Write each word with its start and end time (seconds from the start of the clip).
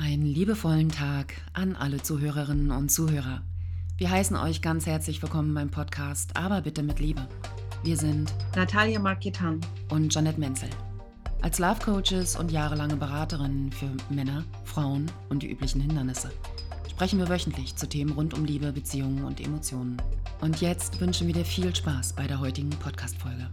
Einen 0.00 0.26
liebevollen 0.26 0.90
Tag 0.90 1.34
an 1.54 1.74
alle 1.74 2.00
Zuhörerinnen 2.00 2.70
und 2.70 2.88
Zuhörer. 2.88 3.42
Wir 3.96 4.08
heißen 4.08 4.36
euch 4.36 4.62
ganz 4.62 4.86
herzlich 4.86 5.20
willkommen 5.20 5.52
beim 5.52 5.72
Podcast, 5.72 6.36
aber 6.36 6.60
bitte 6.60 6.84
mit 6.84 7.00
Liebe. 7.00 7.26
Wir 7.82 7.96
sind 7.96 8.32
Natalia 8.54 9.00
Marketan 9.00 9.60
und 9.90 10.14
Janet 10.14 10.38
Menzel. 10.38 10.70
Als 11.42 11.58
Love 11.58 11.80
Coaches 11.84 12.36
und 12.36 12.52
jahrelange 12.52 12.94
Beraterinnen 12.94 13.72
für 13.72 13.90
Männer, 14.08 14.44
Frauen 14.62 15.10
und 15.30 15.42
die 15.42 15.50
üblichen 15.50 15.80
Hindernisse 15.80 16.30
sprechen 16.88 17.18
wir 17.18 17.28
wöchentlich 17.28 17.74
zu 17.74 17.88
Themen 17.88 18.12
rund 18.12 18.34
um 18.34 18.44
Liebe, 18.44 18.70
Beziehungen 18.70 19.24
und 19.24 19.40
Emotionen. 19.40 19.96
Und 20.40 20.60
jetzt 20.60 21.00
wünschen 21.00 21.26
wir 21.26 21.34
dir 21.34 21.44
viel 21.44 21.74
Spaß 21.74 22.12
bei 22.12 22.28
der 22.28 22.38
heutigen 22.38 22.70
Podcast-Folge. 22.70 23.50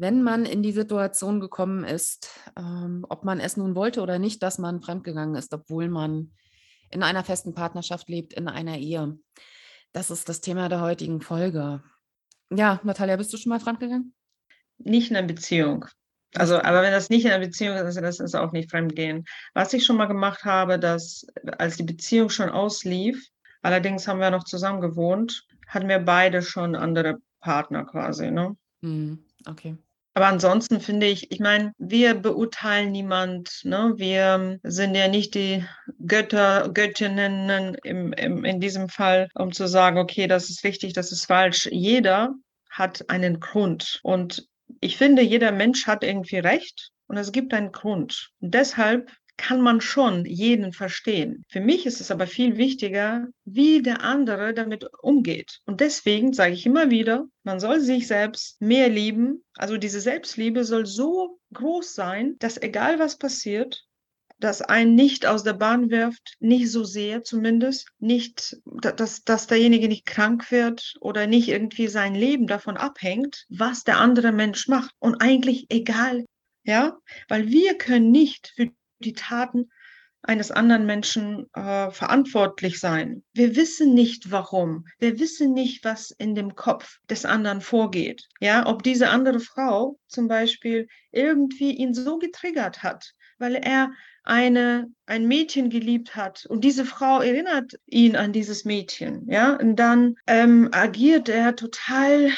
Wenn 0.00 0.22
man 0.22 0.46
in 0.46 0.62
die 0.62 0.72
Situation 0.72 1.40
gekommen 1.40 1.84
ist, 1.84 2.30
ähm, 2.56 3.04
ob 3.10 3.22
man 3.24 3.38
es 3.38 3.58
nun 3.58 3.74
wollte 3.74 4.00
oder 4.00 4.18
nicht, 4.18 4.42
dass 4.42 4.58
man 4.58 4.80
fremdgegangen 4.80 5.34
ist, 5.34 5.52
obwohl 5.52 5.88
man 5.88 6.32
in 6.90 7.02
einer 7.02 7.22
festen 7.22 7.52
Partnerschaft 7.52 8.08
lebt, 8.08 8.32
in 8.32 8.48
einer 8.48 8.78
Ehe. 8.78 9.18
Das 9.92 10.10
ist 10.10 10.30
das 10.30 10.40
Thema 10.40 10.70
der 10.70 10.80
heutigen 10.80 11.20
Folge. 11.20 11.82
Ja, 12.50 12.80
Natalia, 12.82 13.16
bist 13.16 13.30
du 13.34 13.36
schon 13.36 13.50
mal 13.50 13.60
fremdgegangen? 13.60 14.14
Nicht 14.78 15.10
in 15.10 15.18
einer 15.18 15.26
Beziehung. 15.26 15.84
Also, 16.34 16.56
aber 16.58 16.80
wenn 16.80 16.92
das 16.92 17.10
nicht 17.10 17.26
in 17.26 17.32
einer 17.32 17.44
Beziehung 17.44 17.76
ist, 17.76 18.00
das 18.00 18.20
ist 18.20 18.34
auch 18.34 18.52
nicht 18.52 18.70
Fremdgehen. 18.70 19.26
Was 19.52 19.74
ich 19.74 19.84
schon 19.84 19.96
mal 19.96 20.06
gemacht 20.06 20.44
habe, 20.44 20.78
dass 20.78 21.26
als 21.58 21.76
die 21.76 21.82
Beziehung 21.82 22.30
schon 22.30 22.48
auslief, 22.48 23.28
allerdings 23.60 24.08
haben 24.08 24.20
wir 24.20 24.30
noch 24.30 24.44
zusammen 24.44 24.80
gewohnt, 24.80 25.44
hatten 25.66 25.88
wir 25.88 25.98
beide 25.98 26.40
schon 26.40 26.74
andere 26.74 27.18
Partner 27.40 27.84
quasi, 27.84 28.30
ne? 28.30 28.56
Hm, 28.80 29.22
okay. 29.46 29.76
Aber 30.20 30.28
ansonsten 30.28 30.82
finde 30.82 31.06
ich, 31.06 31.32
ich 31.32 31.40
meine, 31.40 31.72
wir 31.78 32.12
beurteilen 32.12 32.92
niemand. 32.92 33.62
Ne? 33.64 33.94
Wir 33.96 34.58
sind 34.64 34.94
ja 34.94 35.08
nicht 35.08 35.34
die 35.34 35.64
Götter, 36.06 36.68
Göttinnen 36.74 37.74
im, 37.84 38.12
im, 38.12 38.44
in 38.44 38.60
diesem 38.60 38.90
Fall, 38.90 39.30
um 39.34 39.50
zu 39.50 39.66
sagen, 39.66 39.96
okay, 39.96 40.26
das 40.26 40.50
ist 40.50 40.62
richtig, 40.62 40.92
das 40.92 41.10
ist 41.10 41.24
falsch. 41.24 41.70
Jeder 41.72 42.34
hat 42.68 43.08
einen 43.08 43.40
Grund. 43.40 44.00
Und 44.02 44.46
ich 44.82 44.98
finde, 44.98 45.22
jeder 45.22 45.52
Mensch 45.52 45.86
hat 45.86 46.04
irgendwie 46.04 46.40
Recht 46.40 46.90
und 47.06 47.16
es 47.16 47.32
gibt 47.32 47.54
einen 47.54 47.72
Grund. 47.72 48.28
Und 48.40 48.52
deshalb 48.52 49.10
kann 49.40 49.62
man 49.62 49.80
schon 49.80 50.26
jeden 50.26 50.74
verstehen. 50.74 51.44
Für 51.48 51.60
mich 51.60 51.86
ist 51.86 52.02
es 52.02 52.10
aber 52.10 52.26
viel 52.26 52.58
wichtiger, 52.58 53.26
wie 53.46 53.80
der 53.80 54.02
andere 54.02 54.52
damit 54.52 54.86
umgeht. 55.00 55.60
Und 55.64 55.80
deswegen 55.80 56.34
sage 56.34 56.52
ich 56.52 56.66
immer 56.66 56.90
wieder, 56.90 57.26
man 57.42 57.58
soll 57.58 57.80
sich 57.80 58.06
selbst 58.06 58.60
mehr 58.60 58.90
lieben. 58.90 59.42
Also 59.54 59.78
diese 59.78 60.02
Selbstliebe 60.02 60.64
soll 60.64 60.84
so 60.84 61.38
groß 61.54 61.94
sein, 61.94 62.36
dass 62.38 62.60
egal 62.60 62.98
was 62.98 63.16
passiert, 63.16 63.86
das 64.38 64.60
einen 64.60 64.94
nicht 64.94 65.24
aus 65.24 65.42
der 65.42 65.54
Bahn 65.54 65.90
wirft, 65.90 66.34
nicht 66.38 66.70
so 66.70 66.84
sehr 66.84 67.24
zumindest, 67.24 67.88
nicht, 67.98 68.58
dass, 68.64 69.24
dass 69.24 69.46
derjenige 69.46 69.88
nicht 69.88 70.04
krank 70.04 70.50
wird 70.50 70.96
oder 71.00 71.26
nicht 71.26 71.48
irgendwie 71.48 71.88
sein 71.88 72.14
Leben 72.14 72.46
davon 72.46 72.76
abhängt, 72.76 73.46
was 73.48 73.84
der 73.84 73.98
andere 73.98 74.32
Mensch 74.32 74.68
macht. 74.68 74.94
Und 74.98 75.22
eigentlich 75.22 75.66
egal, 75.70 76.26
ja, 76.62 76.98
weil 77.28 77.48
wir 77.48 77.78
können 77.78 78.10
nicht 78.10 78.52
für 78.54 78.70
die 79.00 79.14
Taten 79.14 79.70
eines 80.22 80.50
anderen 80.50 80.86
Menschen 80.86 81.46
äh, 81.54 81.90
verantwortlich 81.90 82.78
sein. 82.78 83.22
Wir 83.32 83.56
wissen 83.56 83.94
nicht 83.94 84.30
warum. 84.30 84.84
Wir 84.98 85.18
wissen 85.18 85.52
nicht, 85.52 85.84
was 85.84 86.10
in 86.10 86.34
dem 86.34 86.54
Kopf 86.54 86.98
des 87.08 87.24
anderen 87.24 87.60
vorgeht. 87.60 88.28
Ja, 88.38 88.66
ob 88.66 88.82
diese 88.82 89.08
andere 89.08 89.40
Frau 89.40 89.98
zum 90.08 90.28
Beispiel 90.28 90.88
irgendwie 91.10 91.72
ihn 91.72 91.94
so 91.94 92.18
getriggert 92.18 92.82
hat, 92.82 93.14
weil 93.38 93.54
er 93.54 93.92
eine, 94.22 94.90
ein 95.06 95.26
Mädchen 95.26 95.70
geliebt 95.70 96.14
hat 96.14 96.44
und 96.46 96.62
diese 96.64 96.84
Frau 96.84 97.20
erinnert 97.20 97.72
ihn 97.86 98.14
an 98.16 98.32
dieses 98.32 98.66
Mädchen. 98.66 99.26
Ja, 99.28 99.56
und 99.56 99.76
dann 99.76 100.16
ähm, 100.26 100.68
agiert 100.72 101.30
er 101.30 101.56
total 101.56 102.30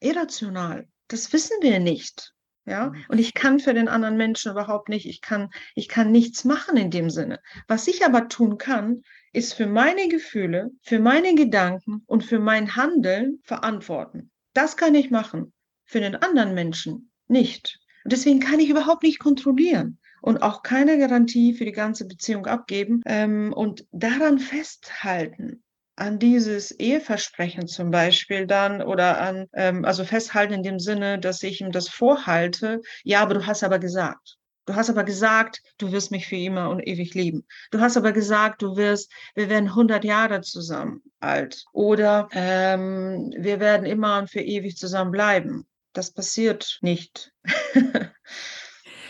irrational. 0.00 0.86
Das 1.08 1.32
wissen 1.32 1.56
wir 1.62 1.80
nicht. 1.80 2.32
Ja, 2.70 2.90
mhm. 2.90 3.04
und 3.08 3.18
ich 3.18 3.34
kann 3.34 3.58
für 3.58 3.74
den 3.74 3.88
anderen 3.88 4.16
Menschen 4.16 4.52
überhaupt 4.52 4.88
nicht, 4.88 5.04
ich 5.04 5.20
kann, 5.20 5.50
ich 5.74 5.88
kann 5.88 6.12
nichts 6.12 6.44
machen 6.44 6.76
in 6.76 6.92
dem 6.92 7.10
Sinne. 7.10 7.40
Was 7.66 7.88
ich 7.88 8.06
aber 8.06 8.28
tun 8.28 8.58
kann, 8.58 9.02
ist 9.32 9.54
für 9.54 9.66
meine 9.66 10.06
Gefühle, 10.06 10.70
für 10.80 11.00
meine 11.00 11.34
Gedanken 11.34 12.04
und 12.06 12.22
für 12.22 12.38
mein 12.38 12.76
Handeln 12.76 13.40
verantworten. 13.42 14.30
Das 14.54 14.76
kann 14.76 14.94
ich 14.94 15.10
machen. 15.10 15.52
Für 15.84 15.98
den 15.98 16.14
anderen 16.14 16.54
Menschen 16.54 17.10
nicht. 17.26 17.80
Und 18.04 18.12
deswegen 18.12 18.38
kann 18.38 18.60
ich 18.60 18.70
überhaupt 18.70 19.02
nicht 19.02 19.18
kontrollieren 19.18 19.98
und 20.22 20.40
auch 20.40 20.62
keine 20.62 20.96
Garantie 20.96 21.54
für 21.54 21.64
die 21.64 21.72
ganze 21.72 22.06
Beziehung 22.06 22.46
abgeben 22.46 23.00
ähm, 23.04 23.52
und 23.52 23.84
daran 23.90 24.38
festhalten 24.38 25.64
an 25.96 26.18
dieses 26.18 26.70
Eheversprechen 26.70 27.66
zum 27.66 27.90
Beispiel 27.90 28.46
dann 28.46 28.82
oder 28.82 29.20
an, 29.20 29.46
ähm, 29.54 29.84
also 29.84 30.04
festhalten 30.04 30.54
in 30.54 30.62
dem 30.62 30.78
Sinne, 30.78 31.18
dass 31.18 31.42
ich 31.42 31.60
ihm 31.60 31.72
das 31.72 31.88
vorhalte, 31.88 32.80
ja, 33.04 33.20
aber 33.20 33.34
du 33.34 33.46
hast 33.46 33.62
aber 33.62 33.78
gesagt. 33.78 34.36
Du 34.66 34.76
hast 34.76 34.88
aber 34.88 35.04
gesagt, 35.04 35.60
du 35.78 35.90
wirst 35.90 36.10
mich 36.10 36.28
für 36.28 36.36
immer 36.36 36.70
und 36.70 36.86
ewig 36.86 37.14
lieben. 37.14 37.44
Du 37.72 37.80
hast 37.80 37.96
aber 37.96 38.12
gesagt, 38.12 38.62
du 38.62 38.76
wirst, 38.76 39.10
wir 39.34 39.48
werden 39.48 39.70
100 39.70 40.04
Jahre 40.04 40.42
zusammen 40.42 41.02
alt. 41.18 41.64
Oder 41.72 42.28
ähm, 42.32 43.34
wir 43.36 43.58
werden 43.58 43.84
immer 43.84 44.18
und 44.18 44.30
für 44.30 44.40
ewig 44.40 44.76
zusammen 44.76 45.10
bleiben. 45.10 45.66
Das 45.92 46.12
passiert 46.12 46.78
nicht. 46.82 47.32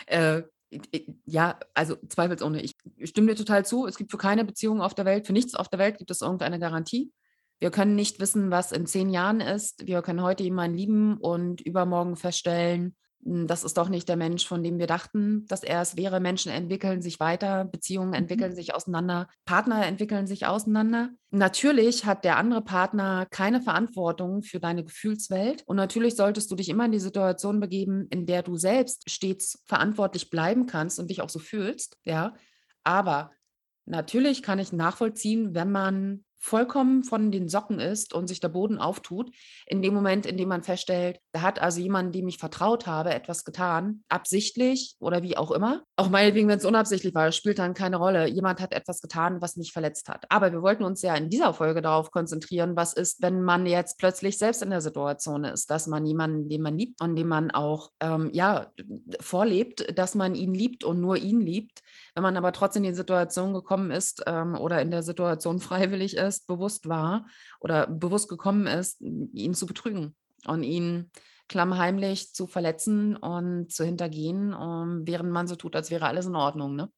äh, 0.06 0.42
ja, 1.24 1.58
also 1.74 1.96
zweifelsohne. 2.08 2.62
Ich 2.62 2.76
stimme 3.04 3.28
dir 3.28 3.36
total 3.36 3.64
zu. 3.64 3.86
Es 3.86 3.96
gibt 3.96 4.10
für 4.10 4.18
keine 4.18 4.44
Beziehung 4.44 4.80
auf 4.80 4.94
der 4.94 5.04
Welt, 5.04 5.26
für 5.26 5.32
nichts 5.32 5.54
auf 5.54 5.68
der 5.68 5.78
Welt 5.78 5.98
gibt 5.98 6.10
es 6.10 6.20
irgendeine 6.20 6.58
Garantie. 6.58 7.12
Wir 7.58 7.70
können 7.70 7.94
nicht 7.94 8.20
wissen, 8.20 8.50
was 8.50 8.72
in 8.72 8.86
zehn 8.86 9.10
Jahren 9.10 9.40
ist. 9.40 9.86
Wir 9.86 10.00
können 10.02 10.22
heute 10.22 10.42
jemanden 10.42 10.78
lieben 10.78 11.16
und 11.18 11.60
übermorgen 11.60 12.16
feststellen, 12.16 12.96
das 13.22 13.64
ist 13.64 13.76
doch 13.76 13.90
nicht 13.90 14.08
der 14.08 14.16
Mensch, 14.16 14.46
von 14.46 14.62
dem 14.62 14.78
wir 14.78 14.86
dachten, 14.86 15.44
dass 15.46 15.62
er 15.62 15.82
es 15.82 15.96
wäre. 15.96 16.20
Menschen 16.20 16.50
entwickeln 16.50 17.02
sich 17.02 17.20
weiter, 17.20 17.66
Beziehungen 17.66 18.08
mhm. 18.08 18.14
entwickeln 18.14 18.54
sich 18.54 18.74
auseinander, 18.74 19.28
Partner 19.44 19.86
entwickeln 19.86 20.26
sich 20.26 20.46
auseinander. 20.46 21.10
Natürlich 21.30 22.06
hat 22.06 22.24
der 22.24 22.38
andere 22.38 22.62
Partner 22.62 23.26
keine 23.30 23.60
Verantwortung 23.60 24.42
für 24.42 24.58
deine 24.58 24.84
Gefühlswelt 24.84 25.62
und 25.66 25.76
natürlich 25.76 26.16
solltest 26.16 26.50
du 26.50 26.56
dich 26.56 26.70
immer 26.70 26.86
in 26.86 26.92
die 26.92 26.98
Situation 26.98 27.60
begeben, 27.60 28.06
in 28.10 28.24
der 28.24 28.42
du 28.42 28.56
selbst 28.56 29.10
stets 29.10 29.62
verantwortlich 29.66 30.30
bleiben 30.30 30.66
kannst 30.66 30.98
und 30.98 31.10
dich 31.10 31.20
auch 31.20 31.30
so 31.30 31.38
fühlst, 31.38 31.98
ja. 32.04 32.34
Aber 32.84 33.32
natürlich 33.84 34.42
kann 34.42 34.58
ich 34.58 34.72
nachvollziehen, 34.72 35.54
wenn 35.54 35.70
man 35.70 36.24
vollkommen 36.40 37.04
von 37.04 37.30
den 37.30 37.48
Socken 37.48 37.78
ist 37.78 38.14
und 38.14 38.26
sich 38.26 38.40
der 38.40 38.48
Boden 38.48 38.78
auftut, 38.78 39.30
in 39.66 39.82
dem 39.82 39.92
Moment, 39.92 40.24
in 40.24 40.38
dem 40.38 40.48
man 40.48 40.62
feststellt, 40.62 41.20
da 41.32 41.42
hat 41.42 41.60
also 41.60 41.80
jemand, 41.80 42.14
dem 42.14 42.26
ich 42.28 42.38
vertraut 42.38 42.86
habe, 42.86 43.14
etwas 43.14 43.44
getan, 43.44 44.02
absichtlich 44.08 44.96
oder 45.00 45.22
wie 45.22 45.36
auch 45.36 45.50
immer. 45.50 45.82
Auch 45.96 46.08
meinetwegen, 46.08 46.48
wenn 46.48 46.58
es 46.58 46.64
unabsichtlich 46.64 47.14
war, 47.14 47.30
spielt 47.30 47.58
dann 47.58 47.74
keine 47.74 47.96
Rolle. 47.96 48.26
Jemand 48.26 48.60
hat 48.60 48.72
etwas 48.72 49.02
getan, 49.02 49.42
was 49.42 49.56
mich 49.56 49.72
verletzt 49.72 50.08
hat. 50.08 50.24
Aber 50.30 50.50
wir 50.50 50.62
wollten 50.62 50.82
uns 50.82 51.02
ja 51.02 51.14
in 51.14 51.28
dieser 51.28 51.52
Folge 51.52 51.82
darauf 51.82 52.10
konzentrieren, 52.10 52.74
was 52.74 52.94
ist, 52.94 53.20
wenn 53.20 53.42
man 53.42 53.66
jetzt 53.66 53.98
plötzlich 53.98 54.38
selbst 54.38 54.62
in 54.62 54.70
der 54.70 54.80
Situation 54.80 55.44
ist, 55.44 55.70
dass 55.70 55.86
man 55.86 56.06
jemanden, 56.06 56.48
den 56.48 56.62
man 56.62 56.78
liebt 56.78 57.02
und 57.02 57.16
den 57.16 57.28
man 57.28 57.50
auch 57.50 57.90
ähm, 58.00 58.30
ja, 58.32 58.72
vorlebt, 59.20 59.98
dass 59.98 60.14
man 60.14 60.34
ihn 60.34 60.54
liebt 60.54 60.84
und 60.84 61.00
nur 61.00 61.18
ihn 61.18 61.40
liebt. 61.40 61.80
Wenn 62.14 62.22
man 62.22 62.36
aber 62.36 62.52
trotzdem 62.52 62.84
in 62.84 62.90
die 62.90 62.96
Situation 62.96 63.52
gekommen 63.52 63.90
ist 63.90 64.22
ähm, 64.26 64.54
oder 64.54 64.80
in 64.80 64.90
der 64.90 65.02
Situation 65.02 65.58
freiwillig 65.60 66.16
ist, 66.16 66.29
ist, 66.30 66.46
bewusst 66.46 66.88
war 66.88 67.26
oder 67.60 67.86
bewusst 67.86 68.28
gekommen 68.28 68.66
ist, 68.66 69.00
ihn 69.00 69.54
zu 69.54 69.66
betrügen 69.66 70.14
und 70.46 70.62
ihn 70.62 71.10
klammheimlich 71.48 72.32
zu 72.32 72.46
verletzen 72.46 73.16
und 73.16 73.72
zu 73.72 73.84
hintergehen, 73.84 74.54
um, 74.54 75.06
während 75.06 75.32
man 75.32 75.48
so 75.48 75.56
tut, 75.56 75.74
als 75.74 75.90
wäre 75.90 76.06
alles 76.06 76.26
in 76.26 76.36
Ordnung. 76.36 76.76
Ne? 76.76 76.90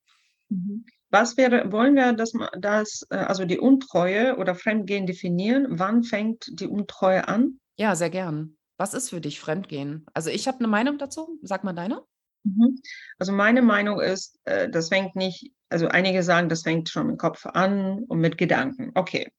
Mhm. 0.50 0.84
Was 1.10 1.36
wäre, 1.36 1.72
wollen 1.72 1.94
wir 1.94 2.12
das, 2.12 2.32
das, 2.58 3.06
äh, 3.10 3.16
also 3.16 3.44
die 3.46 3.58
Untreue 3.58 4.36
oder 4.36 4.54
Fremdgehen 4.54 5.06
definieren? 5.06 5.66
Wann 5.70 6.04
fängt 6.04 6.60
die 6.60 6.66
Untreue 6.66 7.28
an? 7.28 7.60
Ja, 7.76 7.96
sehr 7.96 8.10
gern. 8.10 8.56
Was 8.76 8.94
ist 8.94 9.10
für 9.10 9.20
dich 9.20 9.40
Fremdgehen? 9.40 10.06
Also 10.12 10.30
ich 10.30 10.48
habe 10.48 10.58
eine 10.58 10.68
Meinung 10.68 10.98
dazu. 10.98 11.38
Sag 11.42 11.64
mal 11.64 11.72
deine. 11.72 12.02
Mhm. 12.44 12.80
Also 13.18 13.32
meine 13.32 13.62
Meinung 13.62 14.00
ist, 14.00 14.38
äh, 14.44 14.68
das 14.68 14.88
fängt 14.88 15.16
nicht, 15.16 15.52
also 15.68 15.88
einige 15.88 16.22
sagen, 16.22 16.48
das 16.48 16.62
fängt 16.62 16.88
schon 16.88 17.10
im 17.10 17.16
Kopf 17.16 17.46
an 17.46 18.04
und 18.04 18.18
mit 18.18 18.38
Gedanken. 18.38 18.92
Okay. 18.94 19.30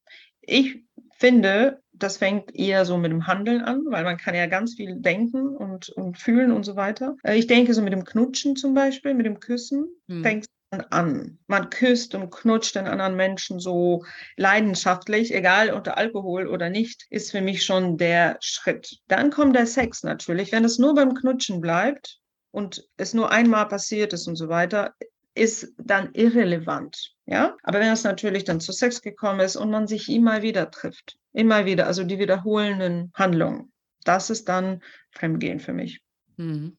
Ich 0.41 0.83
finde, 1.17 1.81
das 1.93 2.17
fängt 2.17 2.53
eher 2.55 2.85
so 2.85 2.97
mit 2.97 3.11
dem 3.11 3.27
Handeln 3.27 3.61
an, 3.61 3.83
weil 3.85 4.03
man 4.03 4.17
kann 4.17 4.35
ja 4.35 4.47
ganz 4.47 4.75
viel 4.75 4.95
denken 4.99 5.55
und, 5.55 5.89
und 5.89 6.17
fühlen 6.17 6.51
und 6.51 6.63
so 6.63 6.75
weiter. 6.75 7.15
Äh, 7.23 7.37
ich 7.37 7.47
denke 7.47 7.73
so 7.73 7.81
mit 7.81 7.93
dem 7.93 8.03
Knutschen 8.05 8.55
zum 8.55 8.73
Beispiel, 8.73 9.13
mit 9.13 9.25
dem 9.25 9.39
Küssen, 9.39 9.85
hm. 10.09 10.23
fängt 10.23 10.45
es 10.45 10.85
an. 10.89 11.37
Man 11.47 11.69
küsst 11.69 12.15
und 12.15 12.31
knutscht 12.31 12.75
den 12.75 12.87
anderen 12.87 13.15
Menschen 13.15 13.59
so 13.59 14.03
leidenschaftlich, 14.37 15.33
egal 15.33 15.71
unter 15.71 15.97
Alkohol 15.97 16.47
oder 16.47 16.69
nicht, 16.69 17.05
ist 17.09 17.31
für 17.31 17.41
mich 17.41 17.63
schon 17.63 17.97
der 17.97 18.37
Schritt. 18.41 18.97
Dann 19.07 19.29
kommt 19.29 19.55
der 19.55 19.67
Sex 19.67 20.03
natürlich. 20.03 20.51
Wenn 20.51 20.65
es 20.65 20.79
nur 20.79 20.95
beim 20.95 21.13
Knutschen 21.13 21.61
bleibt, 21.61 22.19
und 22.53 22.87
es 22.97 23.15
nur 23.15 23.31
einmal 23.31 23.67
passiert 23.67 24.13
ist 24.13 24.27
und 24.27 24.35
so 24.35 24.47
weiter, 24.47 24.93
ist 25.33 25.73
dann 25.77 26.13
irrelevant. 26.13 27.15
Ja, 27.25 27.57
aber 27.63 27.79
wenn 27.79 27.91
es 27.91 28.03
natürlich 28.03 28.43
dann 28.43 28.59
zu 28.59 28.71
Sex 28.71 29.01
gekommen 29.01 29.39
ist 29.39 29.55
und 29.55 29.71
man 29.71 29.87
sich 29.87 30.07
immer 30.07 30.43
wieder 30.43 30.69
trifft, 30.69 31.17
immer 31.31 31.65
wieder, 31.65 31.87
also 31.87 32.03
die 32.03 32.19
wiederholenden 32.19 33.11
Handlungen, 33.15 33.73
das 34.03 34.29
ist 34.29 34.47
dann 34.49 34.83
Fremdgehen 35.11 35.59
für 35.59 35.73
mich. 35.73 36.01
Mhm. 36.37 36.77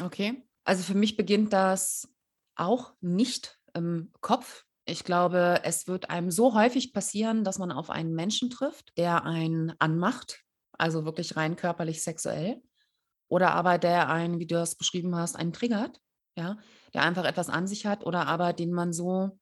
Okay. 0.00 0.44
Also 0.62 0.84
für 0.84 0.94
mich 0.94 1.16
beginnt 1.16 1.52
das 1.52 2.08
auch 2.54 2.92
nicht 3.00 3.58
im 3.74 4.12
Kopf. 4.20 4.64
Ich 4.86 5.02
glaube, 5.02 5.60
es 5.64 5.88
wird 5.88 6.10
einem 6.10 6.30
so 6.30 6.54
häufig 6.54 6.92
passieren, 6.92 7.42
dass 7.42 7.58
man 7.58 7.72
auf 7.72 7.90
einen 7.90 8.14
Menschen 8.14 8.48
trifft, 8.48 8.96
der 8.96 9.24
einen 9.24 9.72
anmacht, 9.80 10.44
also 10.72 11.04
wirklich 11.04 11.36
rein 11.36 11.56
körperlich 11.56 12.04
sexuell, 12.04 12.62
oder 13.28 13.52
aber 13.52 13.78
der 13.78 14.08
einen, 14.08 14.38
wie 14.38 14.46
du 14.46 14.54
das 14.54 14.76
beschrieben 14.76 15.14
hast, 15.16 15.36
einen 15.36 15.52
triggert, 15.52 16.00
ja, 16.36 16.58
der 16.92 17.02
einfach 17.02 17.24
etwas 17.24 17.48
an 17.48 17.66
sich 17.66 17.86
hat 17.86 18.04
oder 18.04 18.26
aber 18.26 18.52
den 18.52 18.72
man 18.72 18.92
so 18.92 19.38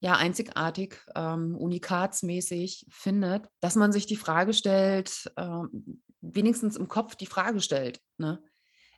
ja 0.00 0.16
einzigartig, 0.16 0.96
ähm, 1.14 1.56
unikatsmäßig 1.56 2.86
findet, 2.88 3.46
dass 3.60 3.74
man 3.74 3.92
sich 3.92 4.06
die 4.06 4.16
Frage 4.16 4.52
stellt, 4.52 5.32
ähm, 5.36 6.02
wenigstens 6.20 6.76
im 6.76 6.88
Kopf 6.88 7.16
die 7.16 7.26
Frage 7.26 7.60
stellt, 7.60 8.00
ne? 8.16 8.42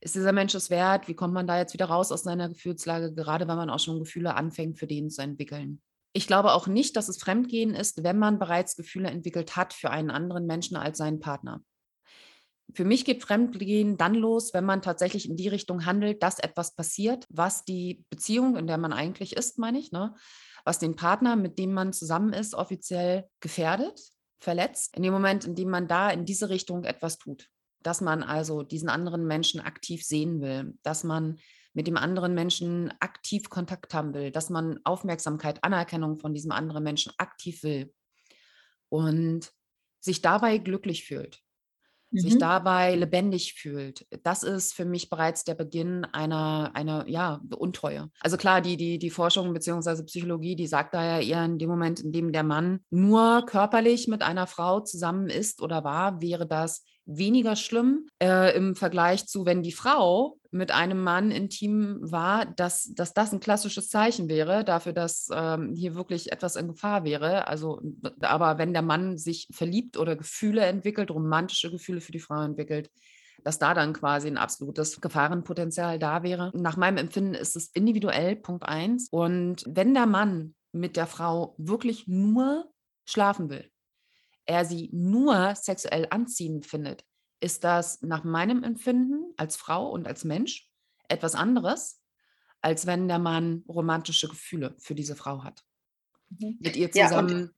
Ist 0.03 0.15
dieser 0.15 0.33
Mensch 0.33 0.55
es 0.55 0.71
wert? 0.71 1.09
Wie 1.09 1.15
kommt 1.15 1.35
man 1.35 1.47
da 1.47 1.59
jetzt 1.59 1.75
wieder 1.75 1.85
raus 1.85 2.11
aus 2.11 2.23
seiner 2.23 2.49
Gefühlslage, 2.49 3.13
gerade 3.13 3.47
wenn 3.47 3.57
man 3.57 3.69
auch 3.69 3.79
schon 3.79 3.99
Gefühle 3.99 4.35
anfängt, 4.35 4.79
für 4.79 4.87
den 4.87 5.11
zu 5.11 5.21
entwickeln? 5.21 5.83
Ich 6.13 6.27
glaube 6.27 6.55
auch 6.55 6.67
nicht, 6.67 6.97
dass 6.97 7.09
es 7.09 7.19
Fremdgehen 7.19 7.75
ist, 7.75 8.03
wenn 8.03 8.19
man 8.19 8.39
bereits 8.39 8.77
Gefühle 8.77 9.11
entwickelt 9.11 9.57
hat 9.57 9.75
für 9.75 9.91
einen 9.91 10.11
anderen 10.11 10.47
Menschen 10.47 10.77
als 10.77 10.97
seinen 10.99 11.21
Partner. 11.21 11.63
Für 12.75 12.85
mich 12.85 13.05
geht 13.05 13.23
Fremdgehen 13.23 13.97
dann 13.97 14.15
los, 14.15 14.55
wenn 14.55 14.65
man 14.65 14.83
tatsächlich 14.83 15.29
in 15.29 15.37
die 15.37 15.49
Richtung 15.49 15.87
handelt, 15.87 16.23
dass 16.23 16.39
etwas 16.39 16.75
passiert, 16.75 17.27
was 17.29 17.65
die 17.65 18.05
Beziehung, 18.11 18.57
in 18.57 18.67
der 18.67 18.79
man 18.79 18.93
eigentlich 18.93 19.37
ist, 19.37 19.59
meine 19.59 19.79
ich, 19.79 19.93
ne, 19.93 20.15
was 20.65 20.79
den 20.79 20.97
Partner, 20.97 21.37
mit 21.37 21.59
dem 21.59 21.73
man 21.73 21.93
zusammen 21.93 22.33
ist, 22.33 22.55
offiziell 22.55 23.29
gefährdet, 23.41 24.01
verletzt, 24.39 24.97
in 24.97 25.03
dem 25.03 25.13
Moment, 25.13 25.45
in 25.45 25.55
dem 25.55 25.71
man 25.71 25.89
da 25.89 26.11
in 26.11 26.25
diese 26.25 26.49
Richtung 26.49 26.85
etwas 26.85 27.19
tut. 27.19 27.49
Dass 27.83 28.01
man 28.01 28.23
also 28.23 28.63
diesen 28.63 28.89
anderen 28.89 29.27
Menschen 29.27 29.61
aktiv 29.61 30.05
sehen 30.05 30.41
will, 30.41 30.75
dass 30.83 31.03
man 31.05 31.39
mit 31.73 31.87
dem 31.87 31.97
anderen 31.97 32.35
Menschen 32.35 32.93
aktiv 33.01 33.49
Kontakt 33.49 33.95
haben 33.95 34.13
will, 34.13 34.31
dass 34.31 34.51
man 34.51 34.81
Aufmerksamkeit, 34.85 35.63
Anerkennung 35.63 36.19
von 36.19 36.35
diesem 36.35 36.53
anderen 36.53 36.83
Menschen 36.83 37.13
aktiv 37.17 37.63
will 37.63 37.95
und 38.89 39.53
sich 40.01 40.21
dabei 40.21 40.59
glücklich 40.59 41.05
fühlt 41.05 41.43
sich 42.15 42.37
Mhm. 42.37 42.39
dabei 42.39 42.95
lebendig 42.97 43.55
fühlt. 43.55 44.07
Das 44.25 44.43
ist 44.43 44.75
für 44.75 44.85
mich 44.85 45.11
bereits 45.11 45.45
der 45.45 45.55
Beginn 45.55 46.05
einer 46.07 46.73
einer, 46.75 47.07
ja, 47.09 47.41
Untreue. 47.57 48.11
Also 48.21 48.37
klar, 48.37 48.61
die 48.61 48.77
die 48.77 48.99
die 48.99 49.11
Forschung 49.11 49.53
beziehungsweise 49.55 50.05
Psychologie, 50.05 50.57
die 50.57 50.67
sagt 50.67 50.95
da 50.95 51.05
ja 51.05 51.21
eher 51.25 51.45
in 51.45 51.59
dem 51.59 51.71
Moment, 51.71 52.01
in 52.01 52.13
dem 52.13 52.33
der 52.33 52.43
Mann 52.43 52.81
nur 52.91 53.45
körperlich 53.47 54.09
mit 54.09 54.23
einer 54.23 54.47
Frau 54.47 54.81
zusammen 54.81 55.29
ist 55.29 55.63
oder 55.63 55.85
war, 55.85 56.21
wäre 56.21 56.47
das 56.47 56.85
weniger 57.07 57.57
schlimm, 57.57 58.07
äh, 58.23 58.57
im 58.57 58.77
Vergleich 58.77 59.27
zu, 59.27 59.47
wenn 59.47 59.63
die 59.63 59.73
Frau 59.73 60.39
mit 60.53 60.71
einem 60.73 61.03
Mann 61.03 61.31
intim 61.31 61.99
war, 62.03 62.47
dass 62.47 62.93
dass 62.95 63.15
das 63.15 63.33
'n 63.33 63.41
klassisches 63.41 63.89
Zeichen 63.89 64.29
wäre 64.29 64.65
dafür, 64.65 64.93
dass, 64.93 65.29
ähm, 65.35 65.73
hier 65.75 65.95
wirklich 65.95 66.33
etwas 66.33 66.57
in 66.57 66.69
Gefahr 66.69 67.05
wäre. 67.05 67.49
Also, 67.49 67.81
aber 68.21 68.59
wenn 68.59 68.73
der 68.73 68.83
Mann 68.83 69.17
sich 69.19 69.49
verliebt 69.53 69.97
oder 69.97 70.17
Gefühle 70.17 70.63
entwickelt, 70.67 71.11
romantische 71.11 71.71
Gefühle 71.71 72.01
für 72.01 72.13
die 72.13 72.21
Frau 72.21 72.43
entwickelt, 72.43 72.91
dass 73.45 73.59
da 73.59 73.75
dann 73.75 73.93
quasi 73.95 74.29
'n 74.29 74.37
absolutes 74.39 75.01
Gefahrenpotenzial 75.01 75.99
da 75.99 76.23
wäre. 76.23 76.51
Nach 76.55 76.77
meinem 76.77 76.99
Empfinden 76.99 77.35
ist 77.35 77.57
es 77.57 77.69
individuell, 77.75 78.37
Punkt 78.37 78.65
1. 78.69 79.09
Und 79.11 79.65
wenn 79.69 79.95
der 79.95 80.07
Mann 80.07 80.55
mit 80.73 80.97
der 80.97 81.07
Frau 81.07 81.55
wirklich 81.59 82.07
nur 82.09 82.71
schlafen 83.07 83.49
will, 83.51 83.71
er 84.51 84.65
sie 84.65 84.91
nur 84.93 85.55
sexuell 85.55 86.09
anziehend 86.11 86.67
findet, 86.67 87.05
ist 87.39 87.63
das 87.63 88.03
nach 88.03 88.25
meinem 88.25 88.65
Empfinden 88.65 89.33
als 89.37 89.57
Frau 89.57 89.89
und 89.89 90.09
als 90.09 90.25
Mensch 90.25 90.69
etwas 91.09 91.37
anderes, 91.37 92.03
als 92.61 92.85
wenn 92.85 93.07
der 93.07 93.21
Mann 93.21 93.63
romantische 93.69 94.29
Gefühle 94.29 94.75
für 94.81 94.97
diese 94.97 95.15
Frau 95.15 95.45
hat. 95.45 95.63
Mhm. 96.31 96.59
Mit 96.59 96.77
ihr 96.77 96.91
zusammen, 96.91 97.53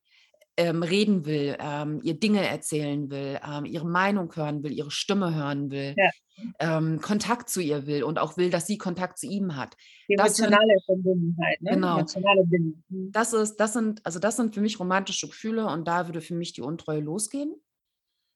ähm, 0.57 0.83
reden 0.83 1.25
will, 1.25 1.57
ähm, 1.61 2.01
ihr 2.03 2.19
Dinge 2.21 2.47
erzählen 2.47 3.11
will, 3.11 3.41
ähm, 3.47 3.65
ihre 3.65 3.87
Meinung 3.87 4.35
hören 4.37 4.63
will, 4.63 4.73
ihre 4.73 4.91
Stimme 4.91 5.35
hören 5.35 5.71
will, 5.71 5.95
Ja. 5.97 6.11
ähm, 6.59 7.01
Kontakt 7.01 7.49
zu 7.49 7.61
ihr 7.61 7.87
will 7.87 8.03
und 8.03 8.19
auch 8.19 8.37
will, 8.37 8.51
dass 8.51 8.67
sie 8.67 8.77
Kontakt 8.79 9.19
zu 9.19 9.27
ihm 9.27 9.57
hat. 9.57 9.77
Die 10.09 10.17
Das 10.17 10.37
sind 10.37 10.47
emotionale 10.47 10.79
Verbundenheit, 10.85 11.63
ne? 11.63 11.71
Genau. 11.73 11.95
Emotionale 11.99 12.45
Bindung. 12.45 12.83
Mhm. 12.89 13.13
Das 13.13 13.33
ist 13.33 13.57
das 13.57 13.73
sind 13.73 14.05
also, 14.05 14.19
das 14.19 14.37
sind 14.37 14.55
für 14.55 14.61
mich 14.61 14.79
romantische 14.79 15.29
Gefühle 15.29 15.67
und 15.67 15.89
da 15.89 16.07
würde 16.09 16.21
für 16.21 16.35
mich 16.35 16.53
die 16.53 16.63
Untreue 16.63 17.01
losgehen. 17.01 17.55